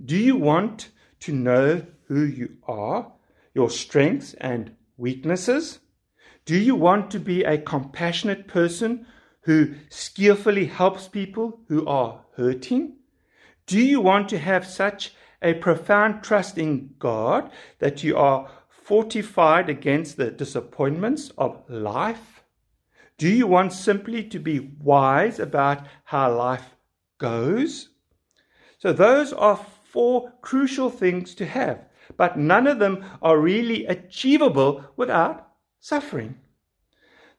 Do 0.04 0.16
you 0.16 0.38
want 0.38 0.90
to 1.22 1.34
know 1.34 1.86
who 2.08 2.24
you 2.24 2.58
are, 2.68 3.12
your 3.54 3.70
strengths 3.70 4.34
and 4.36 4.76
weaknesses? 4.98 5.80
Do 6.46 6.58
you 6.58 6.76
want 6.76 7.12
to 7.12 7.20
be 7.20 7.44
a 7.44 7.58
compassionate 7.58 8.48
person 8.48 9.06
who 9.42 9.76
skillfully 9.90 10.66
helps 10.66 11.08
people 11.08 11.62
who 11.68 11.86
are 11.86 12.22
hurting? 12.36 12.98
Do 13.66 13.80
you 13.80 14.02
want 14.02 14.30
to 14.30 14.40
have 14.40 14.66
such 14.66 15.14
a 15.42 15.54
profound 15.54 16.24
trust 16.24 16.58
in 16.58 16.96
God 17.00 17.52
that 17.80 18.04
you 18.04 18.18
are 18.18 18.50
fortified 18.70 19.70
against 19.70 20.18
the 20.18 20.32
disappointments 20.32 21.32
of 21.38 21.62
life? 21.70 22.44
Do 23.18 23.28
you 23.28 23.48
want 23.48 23.74
simply 23.74 24.24
to 24.26 24.40
be 24.40 24.72
wise 24.80 25.40
about 25.40 25.86
how 26.06 26.36
life 26.36 26.76
goes? 27.18 27.90
So, 28.78 28.94
those 28.94 29.34
are 29.34 29.60
four 29.92 30.32
crucial 30.42 30.90
things 30.90 31.34
to 31.36 31.46
have, 31.46 31.84
but 32.18 32.38
none 32.38 32.68
of 32.68 32.80
them 32.80 33.06
are 33.22 33.40
really 33.40 33.86
achievable 33.86 34.84
without 34.96 35.48
suffering. 35.80 36.36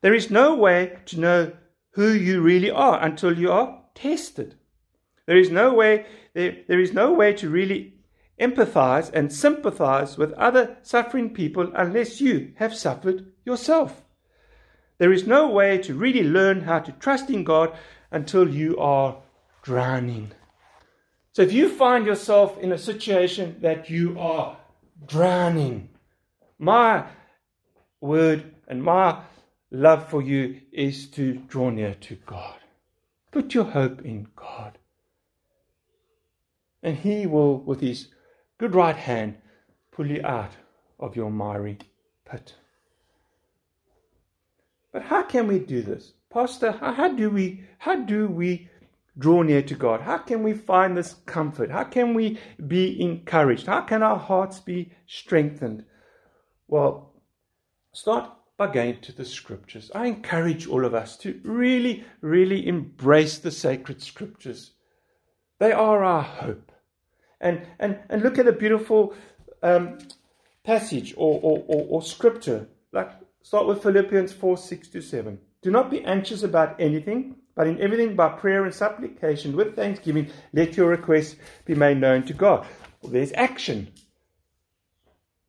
There 0.00 0.14
is 0.14 0.30
no 0.30 0.54
way 0.54 0.98
to 1.06 1.20
know 1.20 1.52
who 1.90 2.12
you 2.12 2.40
really 2.40 2.70
are 2.70 3.02
until 3.02 3.36
you 3.36 3.50
are 3.50 3.82
tested. 3.94 4.54
There 5.26 5.36
is 5.36 5.50
no 5.50 5.74
way, 5.74 6.06
there, 6.34 6.58
there 6.68 6.80
is 6.80 6.92
no 6.92 7.12
way 7.12 7.32
to 7.34 7.50
really 7.50 7.94
empathize 8.40 9.10
and 9.12 9.32
sympathize 9.32 10.16
with 10.16 10.32
other 10.34 10.76
suffering 10.82 11.34
people 11.34 11.72
unless 11.74 12.20
you 12.20 12.52
have 12.56 12.74
suffered 12.74 13.32
yourself. 13.44 14.02
There 14.98 15.12
is 15.12 15.26
no 15.26 15.48
way 15.48 15.78
to 15.78 15.94
really 15.94 16.22
learn 16.22 16.62
how 16.62 16.78
to 16.80 16.92
trust 16.92 17.30
in 17.30 17.44
God 17.44 17.76
until 18.10 18.48
you 18.48 18.78
are 18.78 19.20
drowning. 19.62 20.32
So 21.32 21.42
if 21.42 21.52
you 21.52 21.68
find 21.68 22.06
yourself 22.06 22.58
in 22.58 22.72
a 22.72 22.78
situation 22.78 23.56
that 23.60 23.90
you 23.90 24.18
are 24.18 24.57
drowning, 25.06 25.88
my 26.58 27.06
word 28.00 28.54
and 28.66 28.82
my 28.82 29.22
love 29.70 30.08
for 30.08 30.22
you 30.22 30.60
is 30.72 31.08
to 31.10 31.34
draw 31.48 31.70
near 31.70 31.94
to 31.94 32.16
God. 32.26 32.56
Put 33.30 33.54
your 33.54 33.64
hope 33.64 34.02
in 34.02 34.28
God. 34.34 34.78
And 36.82 36.96
He 36.96 37.26
will, 37.26 37.58
with 37.58 37.80
His 37.80 38.08
good 38.58 38.74
right 38.74 38.96
hand 38.96 39.36
pull 39.98 40.06
you 40.06 40.20
out 40.24 40.52
of 41.00 41.16
your 41.16 41.30
miry 41.30 41.76
pit. 42.24 42.54
But 44.92 45.02
how 45.02 45.22
can 45.22 45.48
we 45.48 45.58
do 45.58 45.82
this? 45.82 46.12
Pastor, 46.30 46.70
how 46.70 47.08
do 47.08 47.30
we 47.30 47.64
how 47.78 47.96
do 47.96 48.28
we 48.28 48.68
draw 49.18 49.42
near 49.42 49.62
to 49.62 49.74
God? 49.74 50.00
How 50.00 50.18
can 50.18 50.42
we 50.42 50.54
find 50.54 50.96
this 50.96 51.16
comfort? 51.26 51.70
How 51.70 51.84
can 51.84 52.14
we 52.14 52.38
be 52.66 53.00
encouraged? 53.00 53.66
How 53.66 53.80
can 53.82 54.02
our 54.02 54.18
hearts 54.18 54.60
be 54.60 54.92
strengthened? 55.06 55.84
Well, 56.68 57.12
start 57.92 58.30
by 58.56 58.72
going 58.72 59.00
to 59.00 59.12
the 59.12 59.24
scriptures. 59.24 59.90
I 59.94 60.06
encourage 60.06 60.66
all 60.66 60.84
of 60.84 60.94
us 60.94 61.16
to 61.18 61.40
really, 61.44 62.04
really 62.20 62.66
embrace 62.66 63.38
the 63.38 63.50
sacred 63.50 64.02
scriptures. 64.02 64.72
They 65.58 65.72
are 65.72 66.04
our 66.04 66.22
hope. 66.22 66.72
And, 67.40 67.62
and, 67.78 67.98
and 68.08 68.22
look 68.22 68.38
at 68.38 68.48
a 68.48 68.52
beautiful 68.52 69.14
um, 69.62 69.98
passage 70.64 71.14
or, 71.16 71.40
or, 71.42 71.64
or, 71.68 71.86
or 71.88 72.02
scripture. 72.02 72.68
Like 72.92 73.10
start 73.42 73.66
with 73.66 73.82
Philippians 73.82 74.32
4 74.32 74.56
6 74.56 74.88
to 74.88 75.00
7. 75.00 75.38
Do 75.62 75.70
not 75.70 75.90
be 75.90 76.04
anxious 76.04 76.42
about 76.42 76.80
anything, 76.80 77.36
but 77.58 77.66
in 77.66 77.80
everything 77.80 78.14
by 78.14 78.28
prayer 78.28 78.64
and 78.64 78.72
supplication 78.72 79.56
with 79.56 79.74
thanksgiving, 79.74 80.30
let 80.52 80.76
your 80.76 80.86
requests 80.86 81.34
be 81.64 81.74
made 81.74 81.98
known 81.98 82.22
to 82.22 82.32
God. 82.32 82.64
Well, 83.02 83.10
there's 83.10 83.32
action. 83.32 83.90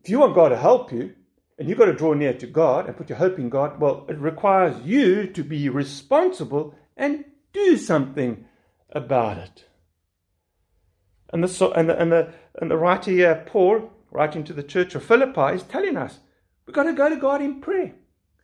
If 0.03 0.09
you 0.09 0.17
want 0.17 0.33
God 0.33 0.49
to 0.49 0.57
help 0.57 0.91
you, 0.91 1.13
and 1.59 1.69
you've 1.69 1.77
got 1.77 1.85
to 1.85 1.93
draw 1.93 2.13
near 2.13 2.33
to 2.33 2.47
God 2.47 2.87
and 2.87 2.97
put 2.97 3.09
your 3.09 3.19
hope 3.19 3.37
in 3.37 3.49
God, 3.49 3.79
well, 3.79 4.07
it 4.09 4.17
requires 4.17 4.75
you 4.83 5.27
to 5.27 5.43
be 5.43 5.69
responsible 5.69 6.73
and 6.97 7.25
do 7.53 7.77
something 7.77 8.43
about 8.91 9.37
it. 9.37 9.65
And 11.31 11.43
the, 11.43 11.71
and 11.75 11.91
the, 11.91 12.01
and 12.01 12.11
the, 12.11 12.33
and 12.59 12.71
the 12.71 12.77
writer 12.77 13.11
here, 13.11 13.43
Paul, 13.45 13.87
writing 14.09 14.43
to 14.45 14.53
the 14.53 14.63
church 14.63 14.95
of 14.95 15.05
Philippi, 15.05 15.53
is 15.53 15.61
telling 15.61 15.95
us 15.95 16.17
we've 16.65 16.75
got 16.75 16.85
to 16.85 16.93
go 16.93 17.07
to 17.07 17.17
God 17.17 17.43
in 17.43 17.61
prayer. 17.61 17.93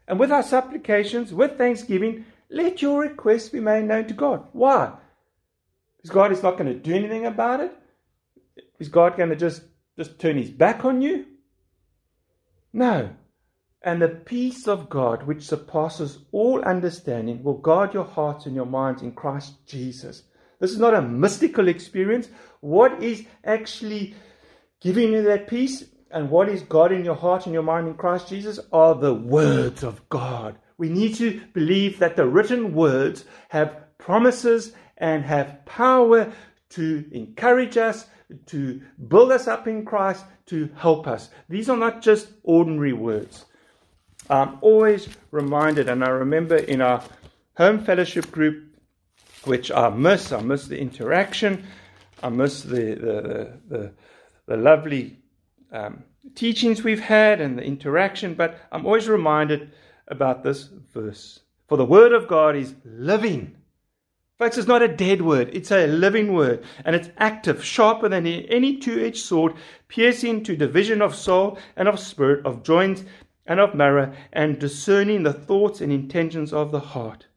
And 0.07 0.19
with 0.19 0.31
our 0.31 0.43
supplications, 0.43 1.33
with 1.33 1.57
thanksgiving, 1.57 2.25
let 2.49 2.81
your 2.81 3.01
requests 3.01 3.49
be 3.49 3.59
made 3.59 3.85
known 3.85 4.07
to 4.07 4.13
God. 4.13 4.47
Why? 4.53 4.93
Because 5.97 6.11
God 6.11 6.31
is 6.31 6.43
not 6.43 6.57
going 6.57 6.71
to 6.71 6.79
do 6.79 6.93
anything 6.93 7.25
about 7.25 7.61
it? 7.61 7.73
Is 8.79 8.89
God 8.89 9.17
going 9.17 9.29
to 9.29 9.35
just, 9.35 9.63
just 9.97 10.19
turn 10.19 10.37
his 10.37 10.51
back 10.51 10.85
on 10.85 11.01
you? 11.01 11.25
No. 12.73 13.09
And 13.81 14.01
the 14.01 14.09
peace 14.09 14.67
of 14.67 14.89
God, 14.89 15.23
which 15.23 15.47
surpasses 15.47 16.19
all 16.31 16.61
understanding, 16.63 17.43
will 17.43 17.57
guard 17.57 17.93
your 17.93 18.03
hearts 18.03 18.45
and 18.45 18.55
your 18.55 18.65
minds 18.65 19.01
in 19.01 19.11
Christ 19.13 19.65
Jesus. 19.67 20.23
This 20.59 20.71
is 20.71 20.79
not 20.79 20.93
a 20.93 21.01
mystical 21.01 21.67
experience. 21.67 22.29
What 22.61 23.03
is 23.03 23.25
actually 23.43 24.15
giving 24.81 25.13
you 25.13 25.23
that 25.23 25.47
peace 25.47 25.85
and 26.11 26.29
what 26.29 26.49
is 26.49 26.61
God 26.61 26.91
in 26.91 27.03
your 27.03 27.15
heart 27.15 27.45
and 27.45 27.53
your 27.53 27.63
mind 27.63 27.87
in 27.87 27.93
Christ 27.93 28.29
Jesus 28.29 28.59
are 28.71 28.95
the 28.95 29.13
words 29.13 29.83
of 29.83 30.07
God. 30.09 30.57
We 30.77 30.89
need 30.89 31.15
to 31.15 31.41
believe 31.53 31.99
that 31.99 32.15
the 32.15 32.27
written 32.27 32.73
words 32.73 33.25
have 33.49 33.97
promises 33.97 34.73
and 34.97 35.23
have 35.23 35.65
power 35.65 36.31
to 36.69 37.05
encourage 37.11 37.77
us, 37.77 38.07
to 38.47 38.81
build 39.07 39.31
us 39.31 39.47
up 39.47 39.67
in 39.67 39.85
Christ, 39.85 40.25
to 40.47 40.69
help 40.75 41.07
us. 41.07 41.29
These 41.49 41.69
are 41.69 41.77
not 41.77 42.01
just 42.01 42.27
ordinary 42.43 42.93
words. 42.93 43.45
I'm 44.29 44.57
always 44.61 45.07
reminded, 45.31 45.87
and 45.87 46.03
I 46.03 46.09
remember 46.09 46.55
in 46.55 46.81
our 46.81 47.03
home 47.57 47.83
fellowship 47.83 48.31
group, 48.31 48.75
which 49.43 49.71
I 49.71 49.89
miss, 49.89 50.31
I 50.31 50.41
miss 50.41 50.67
the 50.67 50.79
interaction, 50.79 51.65
I 52.23 52.29
miss 52.29 52.63
the, 52.63 52.95
the, 52.95 53.59
the, 53.67 53.93
the 54.47 54.57
lovely 54.57 55.19
um, 55.71 56.03
teachings 56.33 56.83
we've 56.83 56.99
had 56.99 57.39
and 57.39 57.57
the 57.57 57.63
interaction, 57.63 58.33
but 58.33 58.59
I'm 58.71 58.85
always 58.85 59.07
reminded 59.07 59.71
about 60.07 60.43
this 60.43 60.69
verse. 60.93 61.41
For 61.67 61.77
the 61.77 61.85
word 61.85 62.13
of 62.13 62.27
God 62.27 62.55
is 62.55 62.75
living 62.83 63.55
Folks, 64.37 64.57
it's 64.57 64.67
not 64.67 64.81
a 64.81 64.89
dead 64.89 65.21
word, 65.21 65.49
it's 65.53 65.71
a 65.71 65.87
living 65.87 66.33
word, 66.33 66.61
and 66.83 66.93
it's 66.93 67.09
active, 67.17 67.63
sharper 67.63 68.09
than 68.09 68.27
any 68.27 68.75
two 68.75 68.99
edged 68.99 69.23
sword, 69.23 69.53
piercing 69.87 70.43
to 70.43 70.57
division 70.57 71.01
of 71.01 71.15
soul 71.15 71.57
and 71.77 71.87
of 71.87 71.97
spirit, 71.97 72.45
of 72.45 72.61
joints 72.61 73.05
and 73.45 73.61
of 73.61 73.73
marrow, 73.73 74.13
and 74.33 74.59
discerning 74.59 75.23
the 75.23 75.31
thoughts 75.31 75.79
and 75.79 75.89
intentions 75.89 76.51
of 76.51 76.71
the 76.71 76.81
heart. 76.81 77.27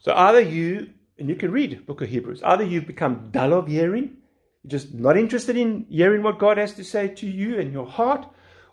So 0.00 0.12
either 0.12 0.40
you, 0.40 0.90
and 1.16 1.28
you 1.28 1.36
can 1.36 1.52
read 1.52 1.86
Book 1.86 2.00
of 2.00 2.08
Hebrews, 2.08 2.42
either 2.42 2.64
you've 2.64 2.86
become 2.86 3.28
dull 3.30 3.52
of 3.52 3.68
hearing, 3.68 4.16
you're 4.64 4.70
just 4.70 4.92
not 4.92 5.16
interested 5.16 5.56
in 5.56 5.86
hearing 5.88 6.24
what 6.24 6.40
God 6.40 6.58
has 6.58 6.74
to 6.74 6.84
say 6.84 7.06
to 7.06 7.28
you 7.28 7.60
and 7.60 7.72
your 7.72 7.86
heart, 7.86 8.26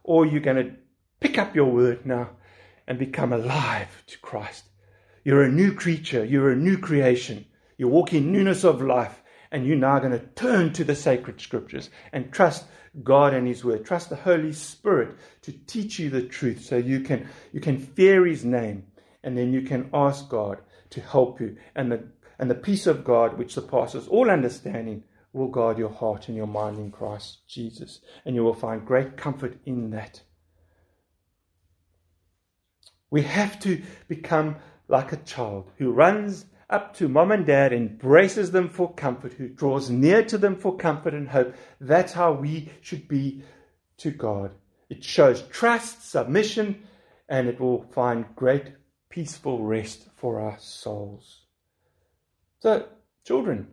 or 0.08 0.26
you're 0.26 0.40
going 0.40 0.66
to 0.66 0.72
pick 1.20 1.38
up 1.38 1.56
your 1.56 1.70
word 1.72 2.06
now 2.06 2.32
and 2.88 2.98
become 2.98 3.34
alive 3.34 4.04
to 4.08 4.18
Christ. 4.20 4.64
You're 5.24 5.44
a 5.44 5.52
new 5.52 5.74
creature, 5.74 6.26
you're 6.26 6.50
a 6.50 6.56
new 6.56 6.78
creation. 6.78 7.46
You 7.78 7.90
walk 7.90 8.14
in 8.14 8.32
newness 8.32 8.64
of 8.64 8.82
life, 8.82 9.22
and 9.52 9.68
you're 9.68 9.78
now 9.78 10.00
going 10.00 10.14
to 10.14 10.26
turn 10.36 10.74
to 10.74 10.84
the 10.84 10.96
sacred 10.96 11.40
scriptures 11.40 11.90
and 12.12 12.32
trust 12.32 12.66
God 13.04 13.34
and 13.34 13.46
His 13.46 13.64
Word. 13.64 13.86
Trust 13.86 14.10
the 14.10 14.16
Holy 14.16 14.54
Spirit 14.54 15.16
to 15.44 15.52
teach 15.52 16.00
you 16.00 16.10
the 16.10 16.24
truth 16.24 16.64
so 16.64 16.78
you 16.78 17.02
can, 17.02 17.28
you 17.52 17.60
can 17.60 17.78
fear 17.78 18.26
His 18.26 18.44
name, 18.46 18.88
and 19.24 19.38
then 19.38 19.54
you 19.54 19.62
can 19.62 19.90
ask 19.94 20.28
God 20.30 20.60
to 20.92 21.02
help 21.02 21.42
you. 21.42 21.58
And 21.76 21.92
the, 21.92 22.04
and 22.40 22.50
the 22.50 22.56
peace 22.56 22.88
of 22.88 23.04
God, 23.04 23.38
which 23.38 23.54
surpasses 23.54 24.08
all 24.08 24.32
understanding, 24.32 25.04
will 25.38 25.48
guard 25.48 25.78
your 25.78 25.90
heart 25.90 26.28
and 26.28 26.36
your 26.36 26.48
mind 26.48 26.78
in 26.78 26.92
Christ 26.92 27.48
Jesus. 27.48 28.02
And 28.26 28.36
you 28.36 28.44
will 28.44 28.54
find 28.54 28.86
great 28.86 29.16
comfort 29.16 29.58
in 29.66 29.92
that. 29.92 30.22
We 33.10 33.22
have 33.22 33.60
to 33.62 33.82
become 34.08 34.58
like 34.88 35.14
a 35.14 35.18
child 35.18 35.70
who 35.78 35.92
runs 35.92 36.46
up 36.70 36.94
to 36.96 37.08
mom 37.08 37.32
and 37.32 37.46
dad, 37.46 37.72
embraces 37.72 38.52
them 38.52 38.70
for 38.70 38.94
comfort, 38.94 39.34
who 39.34 39.48
draws 39.48 39.90
near 39.90 40.24
to 40.24 40.38
them 40.38 40.56
for 40.56 40.76
comfort 40.76 41.14
and 41.14 41.30
hope. 41.30 41.56
That's 41.80 42.12
how 42.12 42.34
we 42.34 42.70
should 42.82 43.08
be 43.08 43.44
to 43.98 44.12
God. 44.12 44.52
It 44.90 45.04
shows 45.04 45.42
trust, 45.44 46.10
submission, 46.10 46.84
and 47.30 47.48
it 47.48 47.60
will 47.60 47.84
find 47.92 48.26
great 48.36 48.74
peaceful 49.10 49.64
rest 49.64 50.08
for 50.16 50.42
our 50.42 50.58
souls. 50.60 51.42
So, 52.60 52.88
children, 53.26 53.68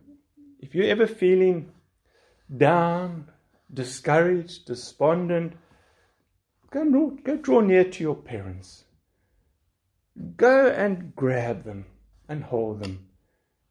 if 0.65 0.73
you're 0.73 0.87
ever 0.87 1.05
feeling 1.05 1.71
down, 2.57 3.29
discouraged, 3.71 4.65
despondent, 4.65 5.53
go, 6.71 7.11
go 7.23 7.35
draw 7.37 7.59
near 7.61 7.83
to 7.83 8.03
your 8.03 8.15
parents. 8.15 8.85
Go 10.37 10.69
and 10.69 11.15
grab 11.15 11.65
them 11.65 11.85
and 12.27 12.43
hold 12.43 12.79
them 12.79 13.07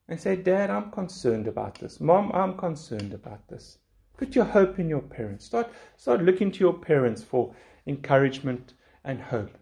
and 0.08 0.20
say, 0.20 0.36
Dad, 0.36 0.70
I'm 0.70 0.92
concerned 0.92 1.48
about 1.48 1.80
this. 1.80 2.00
Mom, 2.00 2.30
I'm 2.32 2.56
concerned 2.56 3.12
about 3.12 3.48
this. 3.48 3.78
Put 4.16 4.36
your 4.36 4.44
hope 4.44 4.78
in 4.78 4.88
your 4.88 5.02
parents. 5.02 5.46
Start, 5.46 5.72
start 5.96 6.22
looking 6.22 6.52
to 6.52 6.60
your 6.60 6.74
parents 6.74 7.24
for 7.24 7.56
encouragement 7.88 8.74
and 9.02 9.20
hope. 9.20 9.58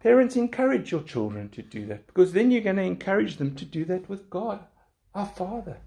Parents, 0.00 0.36
encourage 0.36 0.92
your 0.92 1.02
children 1.02 1.48
to 1.48 1.62
do 1.62 1.86
that 1.86 2.06
because 2.08 2.34
then 2.34 2.50
you're 2.50 2.60
going 2.60 2.76
to 2.76 2.82
encourage 2.82 3.38
them 3.38 3.54
to 3.54 3.64
do 3.64 3.86
that 3.86 4.10
with 4.10 4.28
God, 4.28 4.66
our 5.14 5.24
Father, 5.26 5.78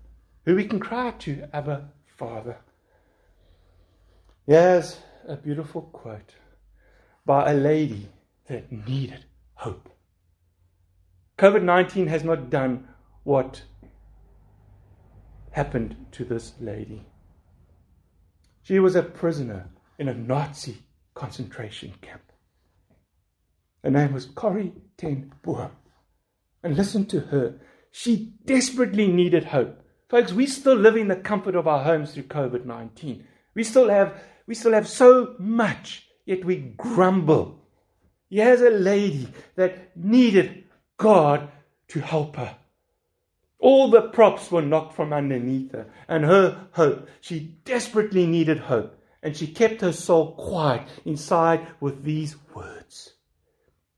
who 0.46 0.56
we 0.56 0.66
can 0.66 0.80
cry 0.80 1.12
to, 1.12 1.48
Abba, 1.54 1.90
Father. 2.06 2.58
Here's 4.48 4.98
a 5.28 5.36
beautiful 5.36 5.82
quote 5.82 6.36
by 7.26 7.52
a 7.52 7.56
lady 7.56 8.10
that 8.48 8.72
needed 8.72 9.26
hope. 9.56 9.90
COVID 11.38 11.64
19 11.64 12.08
has 12.08 12.24
not 12.24 12.50
done 12.50 12.88
what 13.24 13.64
happened 15.52 15.96
to 16.12 16.24
this 16.24 16.54
lady. 16.60 17.06
She 18.62 18.80
was 18.80 18.96
a 18.96 19.04
prisoner 19.04 19.70
in 19.98 20.08
a 20.08 20.14
Nazi 20.14 20.78
concentration 21.16 21.94
camp. 22.02 22.22
Her 23.84 23.90
name 23.90 24.14
was 24.14 24.26
Corrie 24.26 24.74
ten 24.98 25.32
Boom. 25.42 25.72
And 26.64 26.76
listen 26.76 27.06
to 27.08 27.20
her. 27.20 27.60
She 27.92 28.34
desperately 28.46 29.08
needed 29.08 29.46
hope. 29.46 29.82
Folks, 30.10 30.32
we 30.32 30.46
still 30.46 30.76
live 30.76 30.96
in 30.96 31.08
the 31.08 31.16
comfort 31.16 31.56
of 31.56 31.68
our 31.68 31.84
homes 31.84 32.14
through 32.14 32.24
COVID 32.24 32.66
19. 32.66 33.26
We 33.54 33.64
still 33.64 33.90
have 33.90 34.22
we 34.48 34.56
still 34.56 34.74
have 34.74 34.88
so 34.88 35.36
much, 35.40 36.08
yet 36.26 36.46
we 36.46 36.58
grumble. 36.78 37.60
Here's 38.30 38.62
a 38.62 38.70
lady 38.70 39.28
that 39.56 39.96
needed 39.98 40.66
God 40.98 41.50
to 41.90 42.00
help 42.00 42.36
her. 42.36 42.58
All 43.60 43.90
the 43.90 44.02
props 44.02 44.52
were 44.52 44.62
knocked 44.62 44.96
from 44.96 45.14
underneath 45.14 45.72
her, 45.72 45.88
and 46.08 46.24
her 46.26 46.68
hope, 46.72 47.08
she 47.22 47.58
desperately 47.64 48.28
needed 48.28 48.60
hope, 48.60 49.00
and 49.24 49.36
she 49.36 49.48
kept 49.48 49.82
her 49.82 49.94
soul 49.94 50.34
quiet 50.34 50.88
inside 51.06 51.66
with 51.80 52.04
these 52.04 52.36
words 52.54 53.14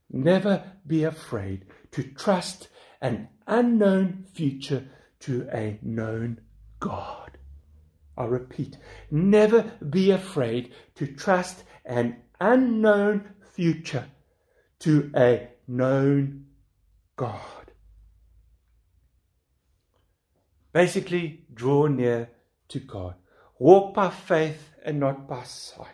Never 0.09 0.71
be 0.85 1.03
afraid 1.03 1.65
to 1.91 2.03
trust 2.03 2.69
an 3.01 3.27
unknown 3.45 4.25
future 4.33 4.87
to 5.21 5.47
a 5.51 5.79
known 5.81 6.39
God. 6.79 7.37
I 8.17 8.25
repeat, 8.25 8.77
never 9.11 9.63
be 9.87 10.11
afraid 10.11 10.73
to 10.95 11.07
trust 11.07 11.63
an 11.85 12.17
unknown 12.39 13.29
future 13.53 14.05
to 14.79 15.11
a 15.15 15.49
known 15.67 16.45
God. 17.15 17.41
Basically, 20.73 21.45
draw 21.53 21.87
near 21.87 22.29
to 22.69 22.79
God. 22.79 23.15
Walk 23.59 23.93
by 23.93 24.09
faith 24.09 24.71
and 24.83 24.99
not 24.99 25.27
by 25.27 25.43
sight. 25.43 25.87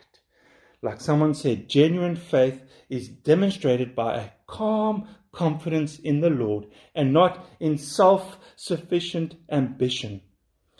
Like 0.82 1.00
someone 1.00 1.34
said, 1.34 1.68
genuine 1.68 2.16
faith 2.16 2.60
is 2.90 3.08
demonstrated 3.08 3.94
by 3.94 4.16
a 4.16 4.30
calm 4.46 5.08
confidence 5.34 5.98
in 5.98 6.20
the 6.20 6.30
Lord 6.30 6.66
and 6.94 7.12
not 7.12 7.46
in 7.60 7.76
self 7.78 8.38
sufficient 8.56 9.34
ambition. 9.50 10.22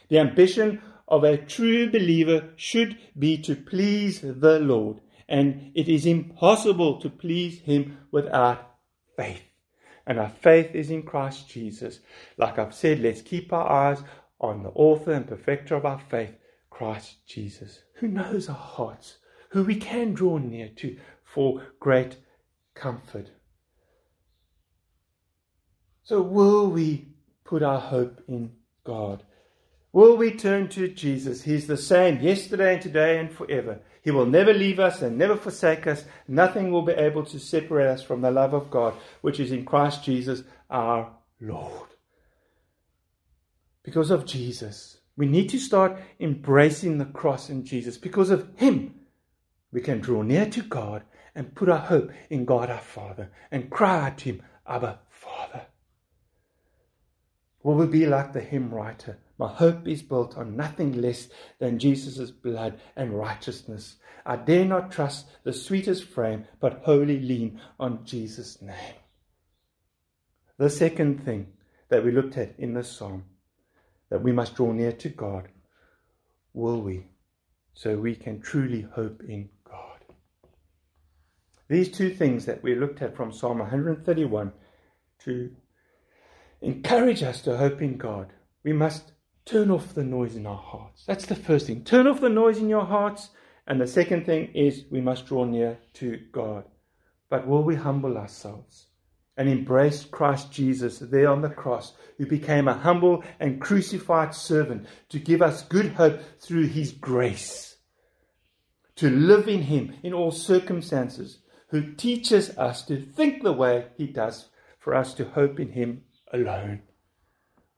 The 0.08 0.18
ambition 0.18 0.80
of 1.08 1.24
a 1.24 1.36
true 1.36 1.90
believer 1.90 2.50
should 2.56 2.98
be 3.18 3.38
to 3.42 3.54
please 3.54 4.20
the 4.20 4.58
Lord, 4.58 5.00
and 5.28 5.72
it 5.74 5.88
is 5.88 6.06
impossible 6.06 7.00
to 7.00 7.10
please 7.10 7.60
Him 7.60 7.98
without 8.10 8.76
faith. 9.16 9.42
And 10.06 10.18
our 10.18 10.28
faith 10.28 10.74
is 10.74 10.90
in 10.90 11.02
Christ 11.02 11.48
Jesus. 11.48 12.00
Like 12.36 12.58
I've 12.58 12.74
said, 12.74 13.00
let's 13.00 13.22
keep 13.22 13.52
our 13.52 13.70
eyes 13.70 14.02
on 14.40 14.62
the 14.62 14.70
author 14.70 15.12
and 15.12 15.26
perfecter 15.26 15.74
of 15.74 15.86
our 15.86 16.00
faith, 16.10 16.34
Christ 16.68 17.26
Jesus, 17.26 17.82
who 17.94 18.08
knows 18.08 18.48
our 18.48 18.54
hearts, 18.54 19.18
who 19.50 19.64
we 19.64 19.76
can 19.76 20.12
draw 20.12 20.38
near 20.38 20.68
to 20.76 20.98
for 21.24 21.62
great 21.80 22.16
comfort. 22.74 23.30
So, 26.04 26.20
will 26.20 26.70
we 26.70 27.08
put 27.44 27.62
our 27.62 27.80
hope 27.80 28.22
in 28.28 28.52
God? 28.84 29.22
Will 29.90 30.16
we 30.18 30.32
turn 30.32 30.68
to 30.70 30.88
Jesus? 30.88 31.42
He's 31.42 31.66
the 31.66 31.78
same 31.78 32.20
yesterday 32.20 32.74
and 32.74 32.82
today 32.82 33.18
and 33.18 33.32
forever. 33.32 33.80
He 34.02 34.10
will 34.10 34.26
never 34.26 34.52
leave 34.52 34.78
us 34.78 35.00
and 35.00 35.16
never 35.16 35.34
forsake 35.34 35.86
us. 35.86 36.04
Nothing 36.28 36.70
will 36.70 36.82
be 36.82 36.92
able 36.92 37.24
to 37.24 37.38
separate 37.38 37.86
us 37.86 38.02
from 38.02 38.20
the 38.20 38.30
love 38.30 38.52
of 38.52 38.70
God, 38.70 38.92
which 39.22 39.40
is 39.40 39.50
in 39.50 39.64
Christ 39.64 40.04
Jesus 40.04 40.42
our 40.68 41.10
Lord. 41.40 41.88
Because 43.82 44.10
of 44.10 44.26
Jesus, 44.26 44.98
we 45.16 45.24
need 45.26 45.48
to 45.50 45.58
start 45.58 45.96
embracing 46.20 46.98
the 46.98 47.06
cross 47.06 47.48
in 47.48 47.64
Jesus. 47.64 47.96
Because 47.96 48.28
of 48.28 48.46
Him, 48.56 48.94
we 49.72 49.80
can 49.80 50.00
draw 50.00 50.20
near 50.20 50.50
to 50.50 50.62
God 50.62 51.02
and 51.34 51.54
put 51.54 51.70
our 51.70 51.78
hope 51.78 52.10
in 52.28 52.44
God 52.44 52.68
our 52.68 52.78
Father 52.78 53.30
and 53.50 53.70
cry 53.70 54.06
out 54.08 54.18
to 54.18 54.24
Him, 54.24 54.42
Abba, 54.66 54.98
Father. 55.08 55.62
Will 57.64 57.76
we 57.76 57.86
be 57.86 58.04
like 58.04 58.34
the 58.34 58.42
hymn 58.42 58.72
writer? 58.72 59.18
My 59.38 59.48
hope 59.48 59.88
is 59.88 60.02
built 60.02 60.36
on 60.36 60.54
nothing 60.54 61.00
less 61.00 61.28
than 61.58 61.78
Jesus' 61.78 62.30
blood 62.30 62.78
and 62.94 63.18
righteousness. 63.18 63.96
I 64.26 64.36
dare 64.36 64.66
not 64.66 64.92
trust 64.92 65.26
the 65.44 65.52
sweetest 65.54 66.04
frame, 66.04 66.44
but 66.60 66.82
wholly 66.84 67.18
lean 67.18 67.60
on 67.80 68.04
Jesus' 68.04 68.60
name. 68.60 68.94
The 70.58 70.68
second 70.68 71.24
thing 71.24 71.54
that 71.88 72.04
we 72.04 72.12
looked 72.12 72.36
at 72.36 72.54
in 72.58 72.74
this 72.74 72.92
psalm, 72.92 73.24
that 74.10 74.22
we 74.22 74.30
must 74.30 74.54
draw 74.54 74.72
near 74.72 74.92
to 74.92 75.08
God, 75.08 75.48
will 76.52 76.82
we, 76.82 77.06
so 77.72 77.96
we 77.96 78.14
can 78.14 78.42
truly 78.42 78.82
hope 78.82 79.22
in 79.26 79.48
God. 79.64 80.04
These 81.68 81.90
two 81.92 82.10
things 82.10 82.44
that 82.44 82.62
we 82.62 82.74
looked 82.74 83.00
at 83.00 83.16
from 83.16 83.32
Psalm 83.32 83.58
131 83.58 84.52
to 85.20 85.50
encourage 86.64 87.22
us 87.22 87.42
to 87.42 87.56
hope 87.56 87.82
in 87.82 87.96
God, 87.96 88.32
we 88.62 88.72
must 88.72 89.12
turn 89.44 89.70
off 89.70 89.94
the 89.94 90.02
noise 90.02 90.34
in 90.34 90.46
our 90.46 90.56
hearts. 90.56 91.04
That's 91.06 91.26
the 91.26 91.36
first 91.36 91.66
thing. 91.66 91.84
Turn 91.84 92.06
off 92.06 92.20
the 92.20 92.30
noise 92.30 92.58
in 92.58 92.68
your 92.68 92.84
hearts. 92.84 93.30
And 93.66 93.80
the 93.80 93.86
second 93.86 94.26
thing 94.26 94.50
is 94.54 94.84
we 94.90 95.00
must 95.00 95.26
draw 95.26 95.44
near 95.44 95.78
to 95.94 96.18
God. 96.32 96.64
But 97.28 97.46
will 97.46 97.62
we 97.62 97.76
humble 97.76 98.16
ourselves 98.16 98.86
and 99.36 99.48
embrace 99.48 100.04
Christ 100.04 100.52
Jesus 100.52 100.98
there 100.98 101.28
on 101.28 101.42
the 101.42 101.50
cross, 101.50 101.92
who 102.18 102.26
became 102.26 102.68
a 102.68 102.74
humble 102.74 103.24
and 103.40 103.60
crucified 103.60 104.34
servant 104.34 104.86
to 105.08 105.18
give 105.18 105.42
us 105.42 105.64
good 105.64 105.92
hope 105.92 106.20
through 106.40 106.68
his 106.68 106.92
grace? 106.92 107.76
To 108.96 109.10
live 109.10 109.48
in 109.48 109.62
him 109.62 109.94
in 110.02 110.12
all 110.12 110.30
circumstances, 110.30 111.38
who 111.68 111.94
teaches 111.94 112.56
us 112.56 112.84
to 112.86 113.00
think 113.00 113.42
the 113.42 113.52
way 113.52 113.86
he 113.96 114.06
does 114.06 114.48
for 114.78 114.94
us 114.94 115.14
to 115.14 115.24
hope 115.24 115.58
in 115.58 115.72
him 115.72 116.02
alone? 116.32 116.82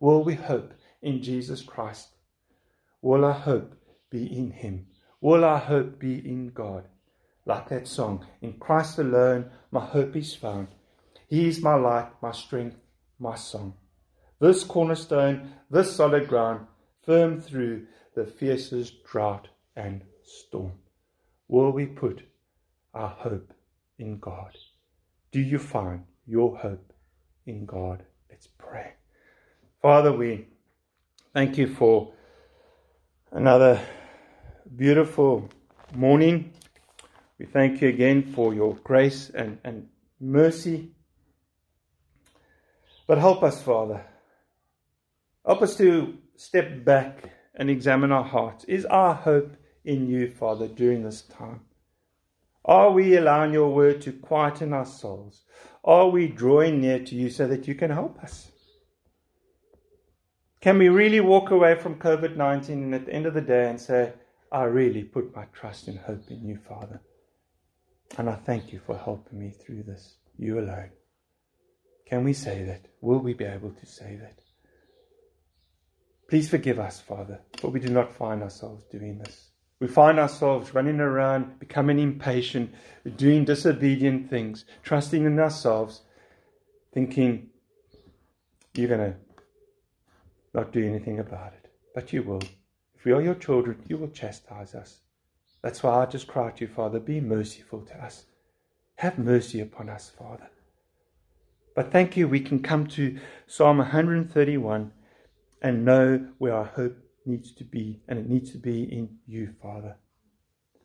Will 0.00 0.22
we 0.24 0.35
hope 0.35 0.74
in 1.02 1.22
Jesus 1.22 1.62
Christ? 1.62 2.09
Will 3.02 3.24
our 3.24 3.32
hope 3.32 3.74
be 4.11 4.26
in 4.26 4.50
Him? 4.50 4.87
Will 5.20 5.44
our 5.44 5.59
hope 5.59 5.98
be 5.98 6.14
in 6.18 6.50
God? 6.50 6.85
Like 7.44 7.68
that 7.68 7.87
song, 7.87 8.26
in 8.42 8.54
Christ 8.54 8.98
alone 8.98 9.50
my 9.70 9.85
hope 9.85 10.16
is 10.16 10.35
found. 10.35 10.68
He 11.28 11.48
is 11.48 11.62
my 11.62 11.74
light, 11.74 12.09
my 12.20 12.32
strength, 12.32 12.76
my 13.18 13.37
song. 13.37 13.74
This 14.40 14.64
cornerstone, 14.64 15.52
this 15.70 15.94
solid 15.94 16.28
ground, 16.28 16.66
firm 17.04 17.40
through 17.40 17.87
the 18.14 18.26
fiercest 18.26 19.04
drought 19.04 19.48
and 19.76 20.02
storm. 20.24 20.72
Will 21.48 21.70
we 21.70 21.87
put 21.87 22.22
our 22.92 23.09
hope 23.09 23.52
in 23.98 24.18
God? 24.18 24.56
Do 25.32 25.40
you 25.40 25.59
find 25.59 26.04
your 26.26 26.56
hope 26.56 26.92
in 27.46 27.66
God? 27.66 28.04
Father, 29.83 30.11
we 30.11 30.47
thank 31.35 31.59
you 31.59 31.69
for 31.69 32.12
another 33.31 33.79
beautiful 34.75 35.49
morning. 35.95 36.53
We 37.39 37.45
thank 37.45 37.83
you 37.83 37.89
again 37.89 38.33
for 38.33 38.55
your 38.55 38.75
grace 38.77 39.31
and, 39.31 39.59
and 39.65 39.89
mercy. 40.19 40.93
But 43.07 43.19
help 43.19 43.43
us, 43.43 43.62
Father. 43.62 44.05
Help 45.45 45.61
us 45.61 45.77
to 45.77 46.17
step 46.37 46.85
back 46.85 47.31
and 47.55 47.69
examine 47.69 48.12
our 48.12 48.25
hearts. 48.25 48.65
Is 48.65 48.87
our 48.87 49.15
hope 49.15 49.57
in 49.85 50.09
you, 50.09 50.31
Father, 50.31 50.69
during 50.69 51.03
this 51.03 51.21
time? 51.23 51.61
Are 52.65 52.91
we 52.91 53.17
allowing 53.17 53.53
your 53.53 53.73
word 53.73 54.01
to 54.03 54.12
quieten 54.12 54.73
our 54.73 54.87
souls? 54.87 55.43
Are 55.85 56.09
we 56.09 56.29
drawing 56.29 56.81
near 56.81 56.99
to 56.99 57.15
you 57.15 57.29
so 57.29 57.47
that 57.47 57.69
you 57.69 57.75
can 57.75 57.91
help 57.91 58.19
us? 58.19 58.51
Can 60.66 60.79
we 60.79 60.88
really 60.88 61.20
walk 61.20 61.52
away 61.52 61.76
from 61.76 61.94
COVID 61.94 62.35
19 62.35 62.83
and 62.83 62.92
at 62.96 63.07
the 63.07 63.12
end 63.12 63.24
of 63.24 63.35
the 63.35 63.40
day 63.40 63.70
and 63.70 63.81
say, 63.81 64.12
I 64.50 64.64
really 64.64 65.05
put 65.05 65.33
my 65.33 65.44
trust 65.52 65.87
and 65.87 65.96
hope 65.96 66.29
in 66.29 66.44
you, 66.44 66.59
Father? 66.59 67.00
And 68.18 68.29
I 68.29 68.35
thank 68.35 68.72
you 68.72 68.81
for 68.85 68.98
helping 68.98 69.38
me 69.38 69.50
through 69.50 69.85
this, 69.85 70.16
you 70.37 70.59
alone. 70.59 70.90
Can 72.05 72.24
we 72.24 72.33
say 72.33 72.64
that? 72.64 72.88
Will 73.00 73.20
we 73.20 73.33
be 73.33 73.44
able 73.44 73.70
to 73.70 73.87
say 73.87 74.18
that? 74.20 74.40
Please 76.29 76.50
forgive 76.50 76.81
us, 76.81 77.00
Father, 77.00 77.38
for 77.59 77.70
we 77.70 77.79
do 77.79 77.90
not 77.90 78.16
find 78.16 78.42
ourselves 78.42 78.83
doing 78.90 79.18
this. 79.18 79.50
We 79.79 79.87
find 79.87 80.18
ourselves 80.18 80.74
running 80.74 80.98
around, 80.98 81.61
becoming 81.61 82.00
impatient, 82.00 82.74
doing 83.14 83.44
disobedient 83.44 84.31
things, 84.31 84.64
trusting 84.83 85.26
in 85.26 85.38
ourselves, 85.38 86.00
thinking, 86.92 87.50
you're 88.74 88.88
going 88.88 89.12
to 89.12 89.16
not 90.57 90.73
do 90.73 90.85
anything 90.85 91.21
about 91.21 91.53
it. 91.53 91.71
But 91.95 92.12
you 92.12 92.23
will. 92.23 92.42
If 92.95 93.05
we 93.05 93.12
are 93.12 93.23
your 93.23 93.35
children, 93.35 93.83
you 93.87 93.99
will 93.99 94.09
chastise 94.09 94.75
us. 94.75 95.01
That's 95.62 95.83
why 95.83 96.03
I 96.03 96.07
just 96.07 96.27
cry 96.27 96.51
to 96.51 96.64
you, 96.64 96.69
Father, 96.69 96.99
be 96.99 97.21
merciful 97.21 97.83
to 97.83 98.05
us. 98.05 98.25
Have 98.97 99.19
mercy 99.19 99.61
upon 99.61 99.90
us, 99.90 100.11
Father. 100.19 100.49
But 101.75 101.92
thank 101.92 102.16
you, 102.16 102.27
we 102.27 102.40
can 102.40 102.61
come 102.61 102.87
to 102.88 103.19
Psalm 103.47 103.79
131 103.79 104.92
and 105.61 105.85
know 105.85 106.27
where 106.38 106.55
our 106.55 106.64
hope 106.64 106.97
needs 107.27 107.53
to 107.57 107.64
be, 107.64 108.01
and 108.09 108.19
it 108.19 108.29
needs 108.29 108.53
to 108.53 108.59
be 108.59 108.85
in 108.85 109.18
you, 109.26 109.55
Father. 109.62 109.97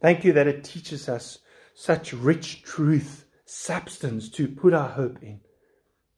Thank 0.01 0.25
you 0.25 0.33
that 0.33 0.47
it 0.47 0.65
teaches 0.65 1.07
us 1.07 1.39
such 1.73 2.11
rich 2.11 2.63
truth, 2.63 3.25
substance 3.45 4.29
to 4.31 4.47
put 4.49 4.73
our 4.73 4.89
hope 4.89 5.19
in. 5.21 5.39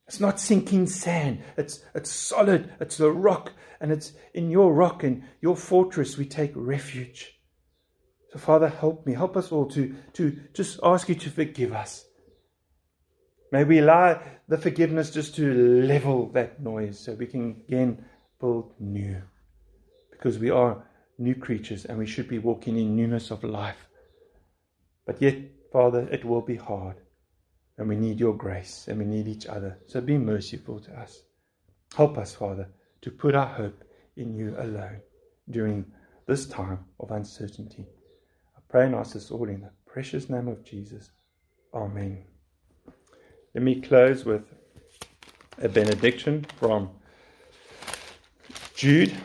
It's 0.07 0.19
not 0.19 0.39
sinking 0.39 0.87
sand. 0.87 1.43
It's, 1.57 1.83
it's 1.95 2.11
solid. 2.11 2.73
It's 2.79 2.97
the 2.97 3.11
rock. 3.11 3.53
And 3.79 3.91
it's 3.91 4.13
in 4.33 4.51
your 4.51 4.73
rock 4.73 5.03
and 5.03 5.23
your 5.41 5.55
fortress 5.55 6.17
we 6.17 6.25
take 6.25 6.51
refuge. 6.55 7.39
So, 8.31 8.39
Father, 8.39 8.67
help 8.67 9.05
me. 9.05 9.13
Help 9.13 9.37
us 9.37 9.51
all 9.51 9.67
to, 9.71 9.95
to 10.13 10.39
just 10.53 10.79
ask 10.83 11.07
you 11.07 11.15
to 11.15 11.29
forgive 11.29 11.73
us. 11.73 12.05
May 13.51 13.63
we 13.63 13.79
allow 13.79 14.19
the 14.47 14.57
forgiveness 14.57 15.11
just 15.11 15.35
to 15.35 15.83
level 15.83 16.29
that 16.31 16.59
noise 16.59 16.99
so 16.99 17.13
we 17.13 17.27
can 17.27 17.61
again 17.67 18.03
build 18.39 18.73
new 18.79 19.21
because 20.09 20.39
we 20.39 20.49
are 20.49 20.83
new 21.19 21.35
creatures 21.35 21.85
and 21.85 21.99
we 21.99 22.07
should 22.07 22.27
be 22.27 22.39
walking 22.39 22.77
in 22.77 22.95
newness 22.95 23.29
of 23.29 23.43
life. 23.43 23.87
But 25.05 25.21
yet, 25.21 25.35
Father, 25.71 26.07
it 26.11 26.25
will 26.25 26.41
be 26.41 26.55
hard. 26.55 26.95
And 27.77 27.87
we 27.87 27.95
need 27.95 28.19
your 28.19 28.35
grace 28.35 28.85
and 28.87 28.99
we 28.99 29.05
need 29.05 29.27
each 29.27 29.47
other. 29.47 29.79
So 29.87 29.99
be 30.01 30.17
merciful 30.17 30.79
to 30.81 30.99
us. 30.99 31.23
Help 31.95 32.17
us, 32.17 32.35
Father, 32.35 32.69
to 33.01 33.11
put 33.11 33.35
our 33.35 33.47
hope 33.47 33.83
in 34.15 34.33
you 34.33 34.55
alone 34.59 35.01
during 35.49 35.85
this 36.27 36.45
time 36.45 36.85
of 36.99 37.11
uncertainty. 37.11 37.85
I 38.55 38.59
pray 38.69 38.85
and 38.85 38.95
ask 38.95 39.13
this 39.13 39.31
all 39.31 39.49
in 39.49 39.61
the 39.61 39.71
precious 39.85 40.29
name 40.29 40.47
of 40.47 40.63
Jesus. 40.63 41.11
Amen. 41.73 42.25
Let 43.53 43.63
me 43.63 43.81
close 43.81 44.25
with 44.25 44.43
a 45.59 45.69
benediction 45.69 46.45
from 46.57 46.89
Jude, 48.75 49.15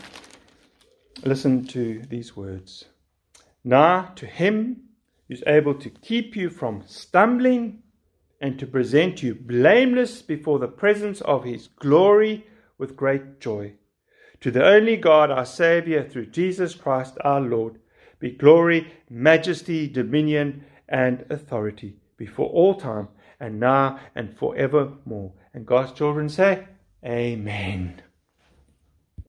listen 1.25 1.65
to 1.69 2.03
these 2.09 2.37
words. 2.37 2.85
Now 3.65 4.13
to 4.17 4.27
him 4.27 4.83
who's 5.27 5.43
able 5.47 5.75
to 5.75 5.91
keep 5.91 6.37
you 6.37 6.51
from 6.51 6.85
stumbling 6.87 7.83
and 8.41 8.59
to 8.59 8.67
present 8.67 9.23
you 9.23 9.35
blameless 9.35 10.23
before 10.23 10.59
the 10.59 10.69
presence 10.69 11.21
of 11.23 11.45
his 11.45 11.69
glory 11.79 12.47
with 12.79 12.97
great 12.97 13.41
joy. 13.41 13.73
To 14.41 14.51
the 14.51 14.65
only 14.65 14.97
God, 14.97 15.31
our 15.31 15.45
Saviour, 15.45 16.05
through 16.05 16.27
Jesus 16.27 16.75
Christ 16.75 17.19
our 17.25 17.41
Lord, 17.41 17.79
be 18.21 18.31
glory, 18.31 18.93
majesty, 19.11 19.89
dominion, 19.89 20.65
and 20.89 21.25
authority 21.31 21.97
before 22.17 22.49
all 22.51 22.75
time, 22.75 23.09
and 23.41 23.61
now 23.61 24.01
and 24.15 24.37
forevermore. 24.37 25.33
And 25.55 25.67
God's 25.67 25.93
children 25.93 26.29
say, 26.29 26.67
Amen. 27.05 28.03